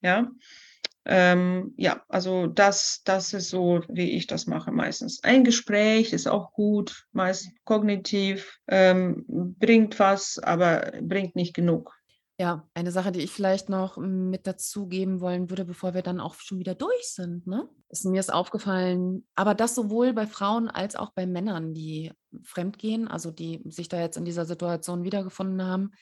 Ja, 0.00 0.28
ähm, 1.04 1.74
ja, 1.76 2.02
also 2.08 2.46
das, 2.46 3.02
das 3.04 3.32
ist 3.32 3.48
so, 3.48 3.82
wie 3.88 4.12
ich 4.12 4.26
das 4.26 4.46
mache 4.46 4.70
meistens. 4.70 5.22
Ein 5.24 5.42
Gespräch 5.42 6.12
ist 6.12 6.28
auch 6.28 6.52
gut, 6.52 7.06
meist 7.12 7.50
kognitiv, 7.64 8.58
ähm, 8.68 9.24
bringt 9.26 9.98
was, 9.98 10.38
aber 10.38 10.92
bringt 11.02 11.34
nicht 11.34 11.54
genug. 11.54 11.92
Ja, 12.42 12.68
eine 12.74 12.90
Sache, 12.90 13.12
die 13.12 13.20
ich 13.20 13.30
vielleicht 13.30 13.68
noch 13.68 13.98
mit 13.98 14.48
dazugeben 14.48 15.20
wollen 15.20 15.48
würde, 15.48 15.64
bevor 15.64 15.94
wir 15.94 16.02
dann 16.02 16.18
auch 16.18 16.34
schon 16.34 16.58
wieder 16.58 16.74
durch 16.74 17.04
sind, 17.04 17.46
ne? 17.46 17.68
Ist 17.88 18.04
mir 18.04 18.18
ist 18.18 18.32
aufgefallen, 18.32 19.24
aber 19.36 19.54
das 19.54 19.76
sowohl 19.76 20.12
bei 20.12 20.26
Frauen 20.26 20.68
als 20.68 20.96
auch 20.96 21.12
bei 21.12 21.24
Männern, 21.24 21.72
die 21.72 22.10
fremdgehen, 22.42 23.06
also 23.06 23.30
die 23.30 23.62
sich 23.66 23.88
da 23.88 24.00
jetzt 24.00 24.16
in 24.16 24.24
dieser 24.24 24.44
Situation 24.44 25.04
wiedergefunden 25.04 25.64
haben. 25.64 25.92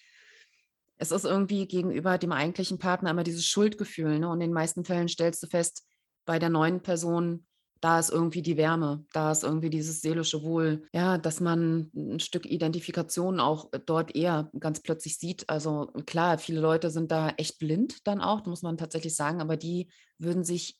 Es 0.96 1.10
ist 1.10 1.26
irgendwie 1.26 1.66
gegenüber 1.66 2.16
dem 2.16 2.32
eigentlichen 2.32 2.78
Partner 2.78 3.10
immer 3.10 3.22
dieses 3.22 3.44
Schuldgefühl, 3.44 4.18
ne? 4.18 4.26
Und 4.30 4.40
in 4.40 4.48
den 4.48 4.54
meisten 4.54 4.86
Fällen 4.86 5.08
stellst 5.08 5.42
du 5.42 5.46
fest, 5.46 5.86
bei 6.24 6.38
der 6.38 6.48
neuen 6.48 6.80
Person 6.80 7.44
da 7.80 7.98
ist 7.98 8.10
irgendwie 8.10 8.42
die 8.42 8.56
Wärme, 8.56 9.04
da 9.12 9.32
ist 9.32 9.42
irgendwie 9.42 9.70
dieses 9.70 10.02
seelische 10.02 10.42
Wohl, 10.42 10.86
ja, 10.92 11.16
dass 11.16 11.40
man 11.40 11.90
ein 11.94 12.20
Stück 12.20 12.44
Identifikation 12.44 13.40
auch 13.40 13.72
äh, 13.72 13.80
dort 13.84 14.14
eher 14.14 14.50
ganz 14.58 14.80
plötzlich 14.80 15.18
sieht. 15.18 15.48
Also 15.48 15.86
klar, 16.06 16.38
viele 16.38 16.60
Leute 16.60 16.90
sind 16.90 17.10
da 17.10 17.30
echt 17.30 17.58
blind 17.58 18.06
dann 18.06 18.20
auch, 18.20 18.44
muss 18.44 18.62
man 18.62 18.76
tatsächlich 18.76 19.16
sagen, 19.16 19.40
aber 19.40 19.56
die 19.56 19.90
würden 20.18 20.44
sich, 20.44 20.78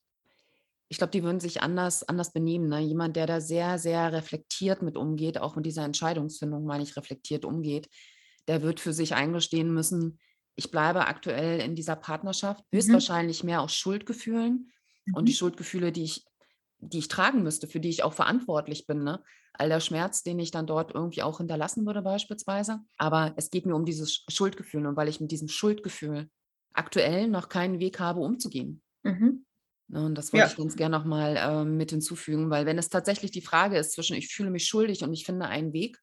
ich 0.88 0.98
glaube, 0.98 1.12
die 1.12 1.22
würden 1.22 1.40
sich 1.40 1.62
anders, 1.62 2.02
anders 2.02 2.32
benehmen. 2.32 2.68
Ne? 2.68 2.80
Jemand, 2.80 3.16
der 3.16 3.26
da 3.26 3.40
sehr, 3.40 3.78
sehr 3.78 4.12
reflektiert 4.12 4.82
mit 4.82 4.96
umgeht, 4.96 5.38
auch 5.38 5.56
mit 5.56 5.64
dieser 5.64 5.84
Entscheidungsfindung, 5.84 6.64
meine 6.64 6.82
ich, 6.82 6.96
reflektiert 6.96 7.46
umgeht, 7.46 7.88
der 8.46 8.62
wird 8.62 8.78
für 8.78 8.92
sich 8.92 9.14
eingestehen 9.14 9.72
müssen, 9.72 10.18
ich 10.56 10.70
bleibe 10.70 11.06
aktuell 11.06 11.60
in 11.60 11.74
dieser 11.74 11.96
Partnerschaft, 11.96 12.64
mhm. 12.70 12.76
höchstwahrscheinlich 12.76 13.44
mehr 13.44 13.62
aus 13.62 13.74
Schuldgefühlen. 13.74 14.70
Und 15.14 15.26
die 15.26 15.32
mhm. 15.32 15.36
Schuldgefühle, 15.36 15.92
die 15.92 16.04
ich 16.04 16.24
die 16.80 16.98
ich 16.98 17.08
tragen 17.08 17.42
müsste, 17.42 17.66
für 17.66 17.80
die 17.80 17.88
ich 17.88 18.02
auch 18.02 18.12
verantwortlich 18.12 18.86
bin. 18.86 19.04
Ne? 19.04 19.22
All 19.52 19.68
der 19.68 19.80
Schmerz, 19.80 20.22
den 20.22 20.38
ich 20.38 20.50
dann 20.50 20.66
dort 20.66 20.94
irgendwie 20.94 21.22
auch 21.22 21.38
hinterlassen 21.38 21.86
würde 21.86 22.02
beispielsweise. 22.02 22.80
Aber 22.96 23.34
es 23.36 23.50
geht 23.50 23.66
mir 23.66 23.74
um 23.74 23.84
dieses 23.84 24.24
Schuldgefühl 24.28 24.86
und 24.86 24.96
weil 24.96 25.08
ich 25.08 25.20
mit 25.20 25.30
diesem 25.30 25.48
Schuldgefühl 25.48 26.28
aktuell 26.72 27.28
noch 27.28 27.48
keinen 27.48 27.80
Weg 27.80 28.00
habe, 28.00 28.20
umzugehen. 28.20 28.82
Mhm. 29.02 29.44
Ne, 29.88 30.04
und 30.04 30.14
das 30.16 30.32
wollte 30.32 30.46
ja. 30.46 30.50
ich 30.50 30.56
ganz 30.56 30.76
gerne 30.76 30.96
nochmal 30.96 31.36
äh, 31.36 31.64
mit 31.64 31.90
hinzufügen, 31.90 32.48
weil 32.48 32.64
wenn 32.64 32.78
es 32.78 32.88
tatsächlich 32.88 33.32
die 33.32 33.40
Frage 33.40 33.76
ist 33.76 33.92
zwischen 33.92 34.16
ich 34.16 34.28
fühle 34.28 34.50
mich 34.50 34.66
schuldig 34.66 35.02
und 35.02 35.12
ich 35.12 35.24
finde 35.24 35.46
einen 35.46 35.72
Weg, 35.72 35.98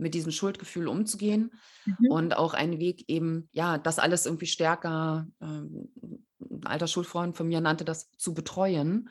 mit 0.00 0.14
diesem 0.14 0.32
Schuldgefühl 0.32 0.88
umzugehen 0.88 1.52
mhm. 1.84 2.10
und 2.10 2.36
auch 2.36 2.54
einen 2.54 2.78
Weg 2.80 3.04
eben, 3.08 3.48
ja, 3.52 3.78
das 3.78 3.98
alles 3.98 4.26
irgendwie 4.26 4.46
stärker, 4.46 5.28
ähm, 5.40 5.88
ein 6.40 6.66
alter 6.66 6.88
Schulfreund 6.88 7.36
von 7.36 7.46
mir 7.46 7.60
nannte 7.60 7.84
das 7.84 8.10
zu 8.12 8.34
betreuen, 8.34 9.10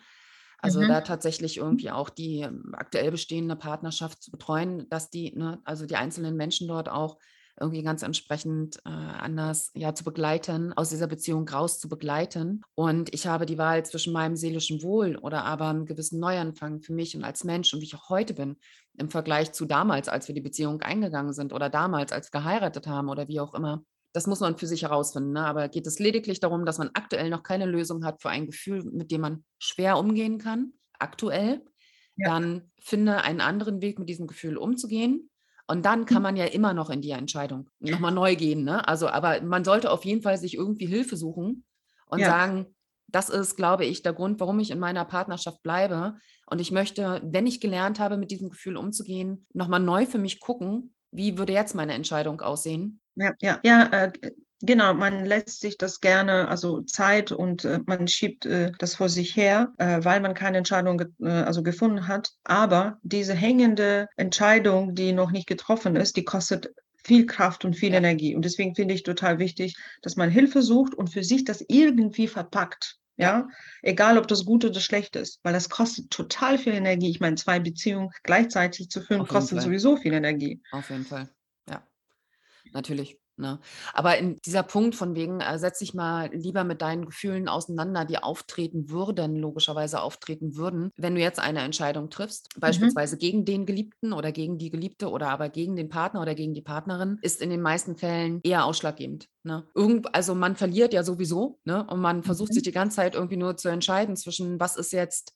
also 0.61 0.81
mhm. 0.81 0.87
da 0.87 1.01
tatsächlich 1.01 1.57
irgendwie 1.57 1.91
auch 1.91 2.09
die 2.09 2.41
ähm, 2.41 2.73
aktuell 2.73 3.11
bestehende 3.11 3.55
Partnerschaft 3.55 4.21
zu 4.21 4.31
betreuen, 4.31 4.87
dass 4.89 5.09
die, 5.09 5.35
ne, 5.35 5.59
also 5.63 5.85
die 5.85 5.95
einzelnen 5.95 6.35
Menschen 6.35 6.67
dort 6.67 6.89
auch 6.89 7.17
irgendwie 7.59 7.83
ganz 7.83 8.03
entsprechend 8.03 8.77
äh, 8.85 8.89
anders 8.89 9.71
ja 9.75 9.93
zu 9.93 10.03
begleiten, 10.03 10.73
aus 10.73 10.89
dieser 10.89 11.07
Beziehung 11.07 11.47
raus 11.47 11.79
zu 11.79 11.89
begleiten. 11.89 12.61
Und 12.75 13.13
ich 13.13 13.27
habe 13.27 13.45
die 13.45 13.57
Wahl 13.57 13.85
zwischen 13.85 14.13
meinem 14.13 14.35
seelischen 14.35 14.81
Wohl 14.81 15.17
oder 15.17 15.43
aber 15.45 15.67
einem 15.67 15.85
gewissen 15.85 16.19
Neuanfang 16.19 16.81
für 16.81 16.93
mich 16.93 17.15
und 17.15 17.23
als 17.23 17.43
Mensch 17.43 17.73
und 17.73 17.81
wie 17.81 17.85
ich 17.85 17.95
auch 17.95 18.09
heute 18.09 18.33
bin, 18.33 18.57
im 18.97 19.09
Vergleich 19.09 19.51
zu 19.51 19.65
damals, 19.65 20.09
als 20.09 20.27
wir 20.27 20.35
die 20.35 20.41
Beziehung 20.41 20.81
eingegangen 20.81 21.33
sind 21.33 21.53
oder 21.53 21.69
damals, 21.69 22.11
als 22.11 22.31
wir 22.31 22.39
geheiratet 22.39 22.87
haben 22.87 23.09
oder 23.09 23.27
wie 23.27 23.39
auch 23.39 23.53
immer. 23.53 23.83
Das 24.13 24.25
muss 24.27 24.39
man 24.39 24.57
für 24.57 24.67
sich 24.67 24.83
herausfinden. 24.83 25.33
Ne? 25.33 25.45
Aber 25.45 25.69
geht 25.69 25.85
es 25.85 25.99
lediglich 25.99 26.39
darum, 26.39 26.65
dass 26.65 26.77
man 26.77 26.89
aktuell 26.93 27.29
noch 27.29 27.43
keine 27.43 27.65
Lösung 27.65 28.03
hat 28.03 28.21
für 28.21 28.29
ein 28.29 28.47
Gefühl, 28.47 28.83
mit 28.83 29.11
dem 29.11 29.21
man 29.21 29.43
schwer 29.59 29.97
umgehen 29.97 30.39
kann, 30.39 30.73
aktuell, 30.97 31.63
ja. 32.15 32.29
dann 32.29 32.71
finde 32.79 33.23
einen 33.23 33.41
anderen 33.41 33.81
Weg, 33.81 33.99
mit 33.99 34.09
diesem 34.09 34.27
Gefühl 34.27 34.57
umzugehen. 34.57 35.29
Und 35.67 35.85
dann 35.85 36.05
kann 36.05 36.17
mhm. 36.17 36.23
man 36.23 36.35
ja 36.35 36.45
immer 36.45 36.73
noch 36.73 36.89
in 36.89 37.01
die 37.01 37.11
Entscheidung 37.11 37.69
nochmal 37.79 38.11
neu 38.11 38.35
gehen. 38.35 38.63
Ne? 38.63 38.87
Also, 38.87 39.07
aber 39.07 39.41
man 39.41 39.63
sollte 39.63 39.91
auf 39.91 40.03
jeden 40.03 40.23
Fall 40.23 40.37
sich 40.37 40.55
irgendwie 40.55 40.87
Hilfe 40.87 41.15
suchen 41.15 41.63
und 42.07 42.19
ja. 42.19 42.27
sagen, 42.27 42.75
das 43.11 43.29
ist, 43.29 43.55
glaube 43.55 43.85
ich, 43.85 44.01
der 44.01 44.13
Grund, 44.13 44.39
warum 44.39 44.59
ich 44.59 44.71
in 44.71 44.79
meiner 44.79 45.05
Partnerschaft 45.05 45.61
bleibe. 45.63 46.17
Und 46.47 46.59
ich 46.59 46.71
möchte, 46.71 47.21
wenn 47.23 47.47
ich 47.47 47.61
gelernt 47.61 47.99
habe, 47.99 48.17
mit 48.17 48.31
diesem 48.31 48.49
Gefühl 48.49 48.77
umzugehen, 48.77 49.45
nochmal 49.53 49.79
neu 49.79 50.05
für 50.05 50.17
mich 50.17 50.39
gucken, 50.39 50.95
wie 51.11 51.37
würde 51.37 51.53
jetzt 51.53 51.75
meine 51.75 51.93
Entscheidung 51.93 52.41
aussehen? 52.41 52.99
Ja, 53.15 53.33
ja, 53.41 53.59
ja, 53.63 53.83
äh, 53.91 54.11
genau. 54.61 54.93
Man 54.93 55.25
lässt 55.25 55.59
sich 55.59 55.77
das 55.77 55.99
gerne, 55.99 56.47
also 56.47 56.81
Zeit 56.81 57.31
und 57.31 57.65
äh, 57.65 57.79
man 57.85 58.07
schiebt 58.07 58.45
äh, 58.45 58.71
das 58.79 58.95
vor 58.95 59.09
sich 59.09 59.35
her, 59.35 59.73
äh, 59.77 60.03
weil 60.03 60.21
man 60.21 60.33
keine 60.33 60.57
Entscheidung 60.59 60.97
ge 60.97 61.07
äh, 61.21 61.29
also 61.29 61.63
gefunden 61.63 62.07
hat. 62.07 62.31
Aber 62.43 62.99
diese 63.03 63.33
hängende 63.33 64.07
Entscheidung, 64.15 64.95
die 64.95 65.11
noch 65.11 65.31
nicht 65.31 65.47
getroffen 65.47 65.95
ist, 65.95 66.15
die 66.15 66.23
kostet 66.23 66.69
viel 67.03 67.25
Kraft 67.25 67.65
und 67.65 67.75
viel 67.75 67.91
ja. 67.91 67.97
Energie. 67.97 68.35
Und 68.35 68.45
deswegen 68.45 68.75
finde 68.75 68.93
ich 68.93 69.03
total 69.03 69.39
wichtig, 69.39 69.75
dass 70.01 70.15
man 70.15 70.29
Hilfe 70.29 70.61
sucht 70.61 70.93
und 70.93 71.09
für 71.09 71.23
sich 71.23 71.43
das 71.43 71.63
irgendwie 71.67 72.27
verpackt. 72.27 72.98
Ja, 73.19 73.47
egal 73.81 74.17
ob 74.17 74.27
das 74.27 74.45
gut 74.45 74.63
oder 74.65 74.79
schlecht 74.79 75.15
ist, 75.15 75.39
weil 75.43 75.53
das 75.53 75.69
kostet 75.69 76.09
total 76.09 76.57
viel 76.57 76.73
Energie. 76.73 77.09
Ich 77.09 77.19
meine, 77.19 77.35
zwei 77.35 77.59
Beziehungen 77.59 78.09
gleichzeitig 78.23 78.89
zu 78.89 79.01
führen, 79.01 79.27
kostet 79.27 79.57
Fall. 79.57 79.65
sowieso 79.65 79.97
viel 79.97 80.13
Energie. 80.13 80.61
Auf 80.71 80.89
jeden 80.89 81.05
Fall 81.05 81.29
natürlich. 82.73 83.19
Ne? 83.39 83.57
Aber 83.93 84.17
in 84.17 84.35
dieser 84.45 84.63
Punkt 84.63 84.95
von 84.95 85.15
wegen, 85.15 85.39
äh, 85.39 85.57
setz 85.57 85.79
dich 85.79 85.93
mal 85.93 86.29
lieber 86.33 86.65
mit 86.65 86.81
deinen 86.81 87.05
Gefühlen 87.05 87.47
auseinander, 87.47 88.03
die 88.03 88.17
auftreten 88.17 88.89
würden, 88.89 89.37
logischerweise 89.37 90.01
auftreten 90.01 90.57
würden, 90.57 90.91
wenn 90.97 91.15
du 91.15 91.21
jetzt 91.21 91.39
eine 91.39 91.61
Entscheidung 91.61 92.09
triffst, 92.09 92.49
mhm. 92.55 92.59
beispielsweise 92.59 93.17
gegen 93.17 93.45
den 93.45 93.65
Geliebten 93.65 94.11
oder 94.11 94.33
gegen 94.33 94.57
die 94.57 94.69
Geliebte 94.69 95.09
oder 95.09 95.29
aber 95.29 95.47
gegen 95.47 95.77
den 95.77 95.87
Partner 95.87 96.21
oder 96.21 96.35
gegen 96.35 96.53
die 96.53 96.61
Partnerin, 96.61 97.17
ist 97.21 97.41
in 97.41 97.49
den 97.49 97.61
meisten 97.61 97.95
Fällen 97.95 98.41
eher 98.43 98.65
ausschlaggebend. 98.65 99.29
Ne? 99.43 99.65
Irgend, 99.73 100.13
also 100.13 100.35
man 100.35 100.57
verliert 100.57 100.93
ja 100.93 101.03
sowieso 101.03 101.59
ne? 101.63 101.87
und 101.87 102.01
man 102.01 102.23
versucht 102.23 102.49
mhm. 102.49 102.55
sich 102.55 102.63
die 102.63 102.73
ganze 102.73 102.97
Zeit 102.97 103.15
irgendwie 103.15 103.37
nur 103.37 103.55
zu 103.55 103.69
entscheiden 103.69 104.17
zwischen, 104.17 104.59
was 104.59 104.75
ist 104.75 104.91
jetzt 104.91 105.33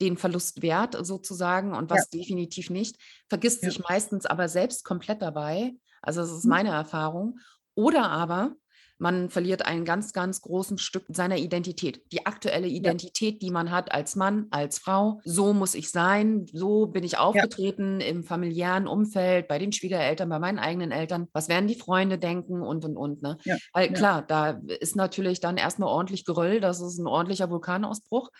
den 0.00 0.16
Verlust 0.16 0.62
wert 0.62 0.96
sozusagen 1.04 1.74
und 1.74 1.90
was 1.90 2.08
ja. 2.10 2.18
definitiv 2.18 2.70
nicht, 2.70 2.96
vergisst 3.28 3.62
ja. 3.62 3.68
sich 3.68 3.78
meistens 3.80 4.24
aber 4.24 4.48
selbst 4.48 4.84
komplett 4.84 5.20
dabei 5.20 5.74
also 6.02 6.20
das 6.20 6.30
ist 6.30 6.44
mhm. 6.44 6.50
meine 6.50 6.70
Erfahrung. 6.70 7.38
Oder 7.74 8.10
aber 8.10 8.54
man 9.02 9.30
verliert 9.30 9.66
einen 9.66 9.84
ganz, 9.84 10.12
ganz 10.12 10.42
großen 10.42 10.78
Stück 10.78 11.06
seiner 11.08 11.36
Identität. 11.36 12.02
Die 12.12 12.24
aktuelle 12.24 12.68
Identität, 12.68 13.34
ja. 13.34 13.38
die 13.40 13.50
man 13.50 13.72
hat 13.72 13.90
als 13.90 14.14
Mann, 14.14 14.46
als 14.52 14.78
Frau. 14.78 15.20
So 15.24 15.52
muss 15.52 15.74
ich 15.74 15.90
sein, 15.90 16.46
so 16.52 16.86
bin 16.86 17.02
ich 17.02 17.18
aufgetreten 17.18 18.00
ja. 18.00 18.06
im 18.06 18.22
familiären 18.22 18.86
Umfeld, 18.86 19.48
bei 19.48 19.58
den 19.58 19.72
Schwiegereltern, 19.72 20.28
bei 20.28 20.38
meinen 20.38 20.60
eigenen 20.60 20.92
Eltern. 20.92 21.26
Was 21.32 21.48
werden 21.48 21.66
die 21.66 21.74
Freunde 21.74 22.16
denken 22.16 22.62
und 22.62 22.84
und 22.84 22.96
und. 22.96 23.22
Ne? 23.22 23.38
Ja. 23.44 23.56
Weil 23.72 23.92
klar, 23.92 24.22
da 24.22 24.60
ist 24.78 24.94
natürlich 24.94 25.40
dann 25.40 25.56
erstmal 25.56 25.88
ordentlich 25.88 26.24
Geröll, 26.24 26.60
das 26.60 26.80
ist 26.80 26.98
ein 26.98 27.08
ordentlicher 27.08 27.50
Vulkanausbruch 27.50 28.30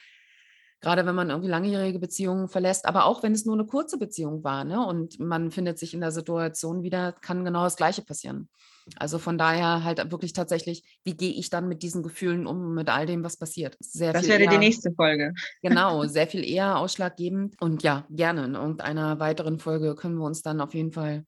gerade 0.82 1.06
wenn 1.06 1.14
man 1.14 1.30
irgendwie 1.30 1.48
langjährige 1.48 1.98
Beziehungen 1.98 2.48
verlässt, 2.48 2.84
aber 2.86 3.06
auch 3.06 3.22
wenn 3.22 3.32
es 3.32 3.46
nur 3.46 3.54
eine 3.54 3.64
kurze 3.64 3.98
Beziehung 3.98 4.44
war 4.44 4.64
ne, 4.64 4.84
und 4.84 5.18
man 5.18 5.50
findet 5.50 5.78
sich 5.78 5.94
in 5.94 6.00
der 6.00 6.10
Situation 6.10 6.82
wieder, 6.82 7.12
kann 7.12 7.44
genau 7.44 7.62
das 7.64 7.76
Gleiche 7.76 8.02
passieren. 8.02 8.48
Also 8.96 9.20
von 9.20 9.38
daher 9.38 9.84
halt 9.84 10.10
wirklich 10.10 10.32
tatsächlich, 10.32 10.82
wie 11.04 11.16
gehe 11.16 11.32
ich 11.32 11.50
dann 11.50 11.68
mit 11.68 11.84
diesen 11.84 12.02
Gefühlen 12.02 12.46
um, 12.48 12.74
mit 12.74 12.88
all 12.88 13.06
dem, 13.06 13.22
was 13.22 13.36
passiert? 13.36 13.76
Sehr 13.78 14.12
das 14.12 14.26
wäre 14.26 14.42
eher, 14.42 14.50
die 14.50 14.58
nächste 14.58 14.92
Folge. 14.92 15.32
Genau, 15.62 16.04
sehr 16.06 16.26
viel 16.26 16.44
eher 16.44 16.78
ausschlaggebend. 16.78 17.54
Und 17.60 17.84
ja, 17.84 18.04
gerne 18.10 18.44
in 18.44 18.54
irgendeiner 18.54 19.20
weiteren 19.20 19.60
Folge 19.60 19.94
können 19.94 20.16
wir 20.16 20.24
uns 20.24 20.42
dann 20.42 20.60
auf 20.60 20.74
jeden 20.74 20.90
Fall 20.90 21.24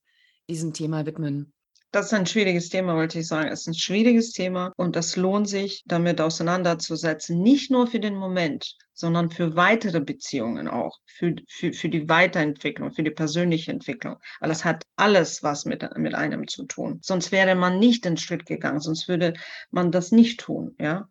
diesem 0.49 0.73
Thema 0.73 1.07
widmen. 1.07 1.54
Das 1.95 2.07
ist 2.07 2.15
ein 2.15 2.27
schwieriges 2.27 2.71
Thema, 2.71 2.97
wollte 2.97 3.21
ich 3.21 3.29
sagen. 3.29 3.51
Es 3.53 3.61
ist 3.61 3.67
ein 3.69 3.75
schwieriges 3.75 4.33
Thema 4.33 4.73
und 4.77 4.97
es 4.97 5.15
lohnt 5.15 5.49
sich, 5.49 5.85
damit 5.87 6.21
auseinanderzusetzen. 6.21 7.41
Nicht 7.41 7.71
nur 7.71 7.87
für 7.87 8.01
den 8.01 8.17
Moment, 8.17 8.77
sondern 8.95 9.31
für 9.31 9.55
weitere 9.55 10.01
Beziehungen 10.01 10.67
auch, 10.67 10.99
für, 11.07 11.37
für, 11.47 11.73
für 11.73 11.89
die 11.89 12.09
Weiterentwicklung, 12.09 12.91
für 12.91 13.05
die 13.05 13.13
persönliche 13.13 13.71
Entwicklung. 13.71 14.17
Weil 14.41 14.51
es 14.51 14.65
hat 14.65 14.83
alles 14.97 15.45
was 15.45 15.67
mit, 15.67 15.89
mit 15.97 16.17
einem 16.17 16.49
zu 16.49 16.65
tun. 16.65 16.99
Sonst 17.01 17.31
wäre 17.31 17.55
man 17.55 17.79
nicht 17.79 18.05
den 18.05 18.17
Schritt 18.17 18.45
gegangen, 18.45 18.81
sonst 18.81 19.07
würde 19.07 19.35
man 19.71 19.93
das 19.93 20.11
nicht 20.11 20.41
tun, 20.41 20.75
ja. 20.81 21.09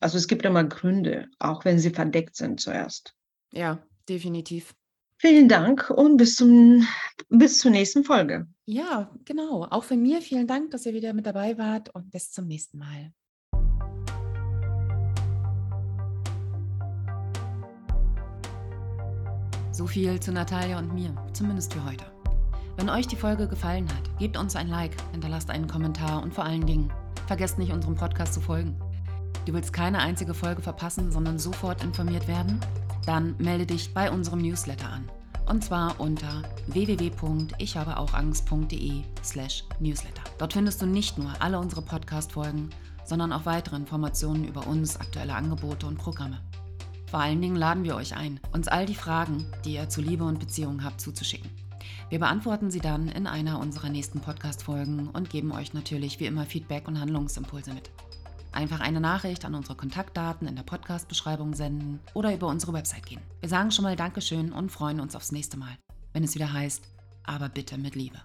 Also 0.00 0.18
es 0.18 0.26
gibt 0.26 0.44
immer 0.44 0.64
Gründe, 0.64 1.28
auch 1.38 1.64
wenn 1.64 1.78
sie 1.78 1.90
verdeckt 1.90 2.34
sind 2.34 2.60
zuerst. 2.60 3.14
Ja, 3.52 3.86
definitiv. 4.08 4.74
Vielen 5.26 5.48
Dank 5.48 5.88
und 5.88 6.18
bis, 6.18 6.36
zum, 6.36 6.86
bis 7.30 7.58
zur 7.58 7.70
nächsten 7.70 8.04
Folge. 8.04 8.46
Ja, 8.66 9.10
genau. 9.24 9.66
Auch 9.70 9.84
von 9.84 10.02
mir 10.02 10.20
vielen 10.20 10.46
Dank, 10.46 10.70
dass 10.70 10.84
ihr 10.84 10.92
wieder 10.92 11.14
mit 11.14 11.24
dabei 11.24 11.56
wart 11.56 11.88
und 11.94 12.10
bis 12.10 12.30
zum 12.30 12.46
nächsten 12.46 12.76
Mal. 12.76 13.10
So 19.72 19.86
viel 19.86 20.20
zu 20.20 20.30
Natalia 20.30 20.78
und 20.78 20.92
mir, 20.92 21.16
zumindest 21.32 21.72
für 21.72 21.82
heute. 21.86 22.04
Wenn 22.76 22.90
euch 22.90 23.06
die 23.06 23.16
Folge 23.16 23.48
gefallen 23.48 23.88
hat, 23.88 24.18
gebt 24.18 24.36
uns 24.36 24.56
ein 24.56 24.68
Like, 24.68 24.94
hinterlasst 25.12 25.48
einen 25.48 25.68
Kommentar 25.68 26.22
und 26.22 26.34
vor 26.34 26.44
allen 26.44 26.66
Dingen, 26.66 26.92
vergesst 27.26 27.58
nicht, 27.58 27.72
unserem 27.72 27.94
Podcast 27.94 28.34
zu 28.34 28.42
folgen. 28.42 28.76
Du 29.44 29.52
willst 29.52 29.72
keine 29.72 29.98
einzige 29.98 30.34
Folge 30.34 30.62
verpassen, 30.62 31.12
sondern 31.12 31.38
sofort 31.38 31.84
informiert 31.84 32.28
werden? 32.28 32.60
dann 33.06 33.34
melde 33.38 33.66
dich 33.66 33.92
bei 33.92 34.10
unserem 34.10 34.40
Newsletter 34.40 34.90
an. 34.90 35.10
Und 35.46 35.62
zwar 35.62 36.00
unter 36.00 36.40
www.ichhabeauchangst.de 36.68 39.02
slash 39.22 39.64
newsletter. 39.78 40.22
Dort 40.38 40.54
findest 40.54 40.80
du 40.80 40.86
nicht 40.86 41.18
nur 41.18 41.34
alle 41.40 41.58
unsere 41.58 41.82
Podcast-Folgen, 41.82 42.70
sondern 43.04 43.30
auch 43.32 43.44
weitere 43.44 43.76
Informationen 43.76 44.48
über 44.48 44.66
uns, 44.66 44.98
aktuelle 44.98 45.34
Angebote 45.34 45.86
und 45.86 45.98
Programme. 45.98 46.40
Vor 47.10 47.20
allen 47.20 47.42
Dingen 47.42 47.56
laden 47.56 47.84
wir 47.84 47.96
euch 47.96 48.16
ein, 48.16 48.40
uns 48.52 48.68
all 48.68 48.86
die 48.86 48.94
Fragen, 48.94 49.44
die 49.66 49.74
ihr 49.74 49.90
zu 49.90 50.00
Liebe 50.00 50.24
und 50.24 50.40
Beziehungen 50.40 50.82
habt, 50.82 51.02
zuzuschicken. 51.02 51.50
Wir 52.08 52.18
beantworten 52.18 52.70
sie 52.70 52.80
dann 52.80 53.08
in 53.08 53.26
einer 53.26 53.60
unserer 53.60 53.90
nächsten 53.90 54.20
Podcast-Folgen 54.20 55.10
und 55.10 55.28
geben 55.28 55.52
euch 55.52 55.74
natürlich 55.74 56.20
wie 56.20 56.26
immer 56.26 56.46
Feedback 56.46 56.88
und 56.88 56.98
Handlungsimpulse 56.98 57.74
mit. 57.74 57.90
Einfach 58.54 58.78
eine 58.78 59.00
Nachricht 59.00 59.44
an 59.44 59.56
unsere 59.56 59.74
Kontaktdaten 59.74 60.46
in 60.46 60.54
der 60.54 60.62
Podcast-Beschreibung 60.62 61.54
senden 61.54 61.98
oder 62.14 62.32
über 62.32 62.46
unsere 62.46 62.72
Website 62.72 63.04
gehen. 63.04 63.20
Wir 63.40 63.48
sagen 63.48 63.72
schon 63.72 63.82
mal 63.82 63.96
Dankeschön 63.96 64.52
und 64.52 64.70
freuen 64.70 65.00
uns 65.00 65.16
aufs 65.16 65.32
nächste 65.32 65.56
Mal, 65.56 65.76
wenn 66.12 66.22
es 66.22 66.36
wieder 66.36 66.52
heißt, 66.52 66.84
aber 67.24 67.48
bitte 67.48 67.76
mit 67.78 67.96
Liebe. 67.96 68.20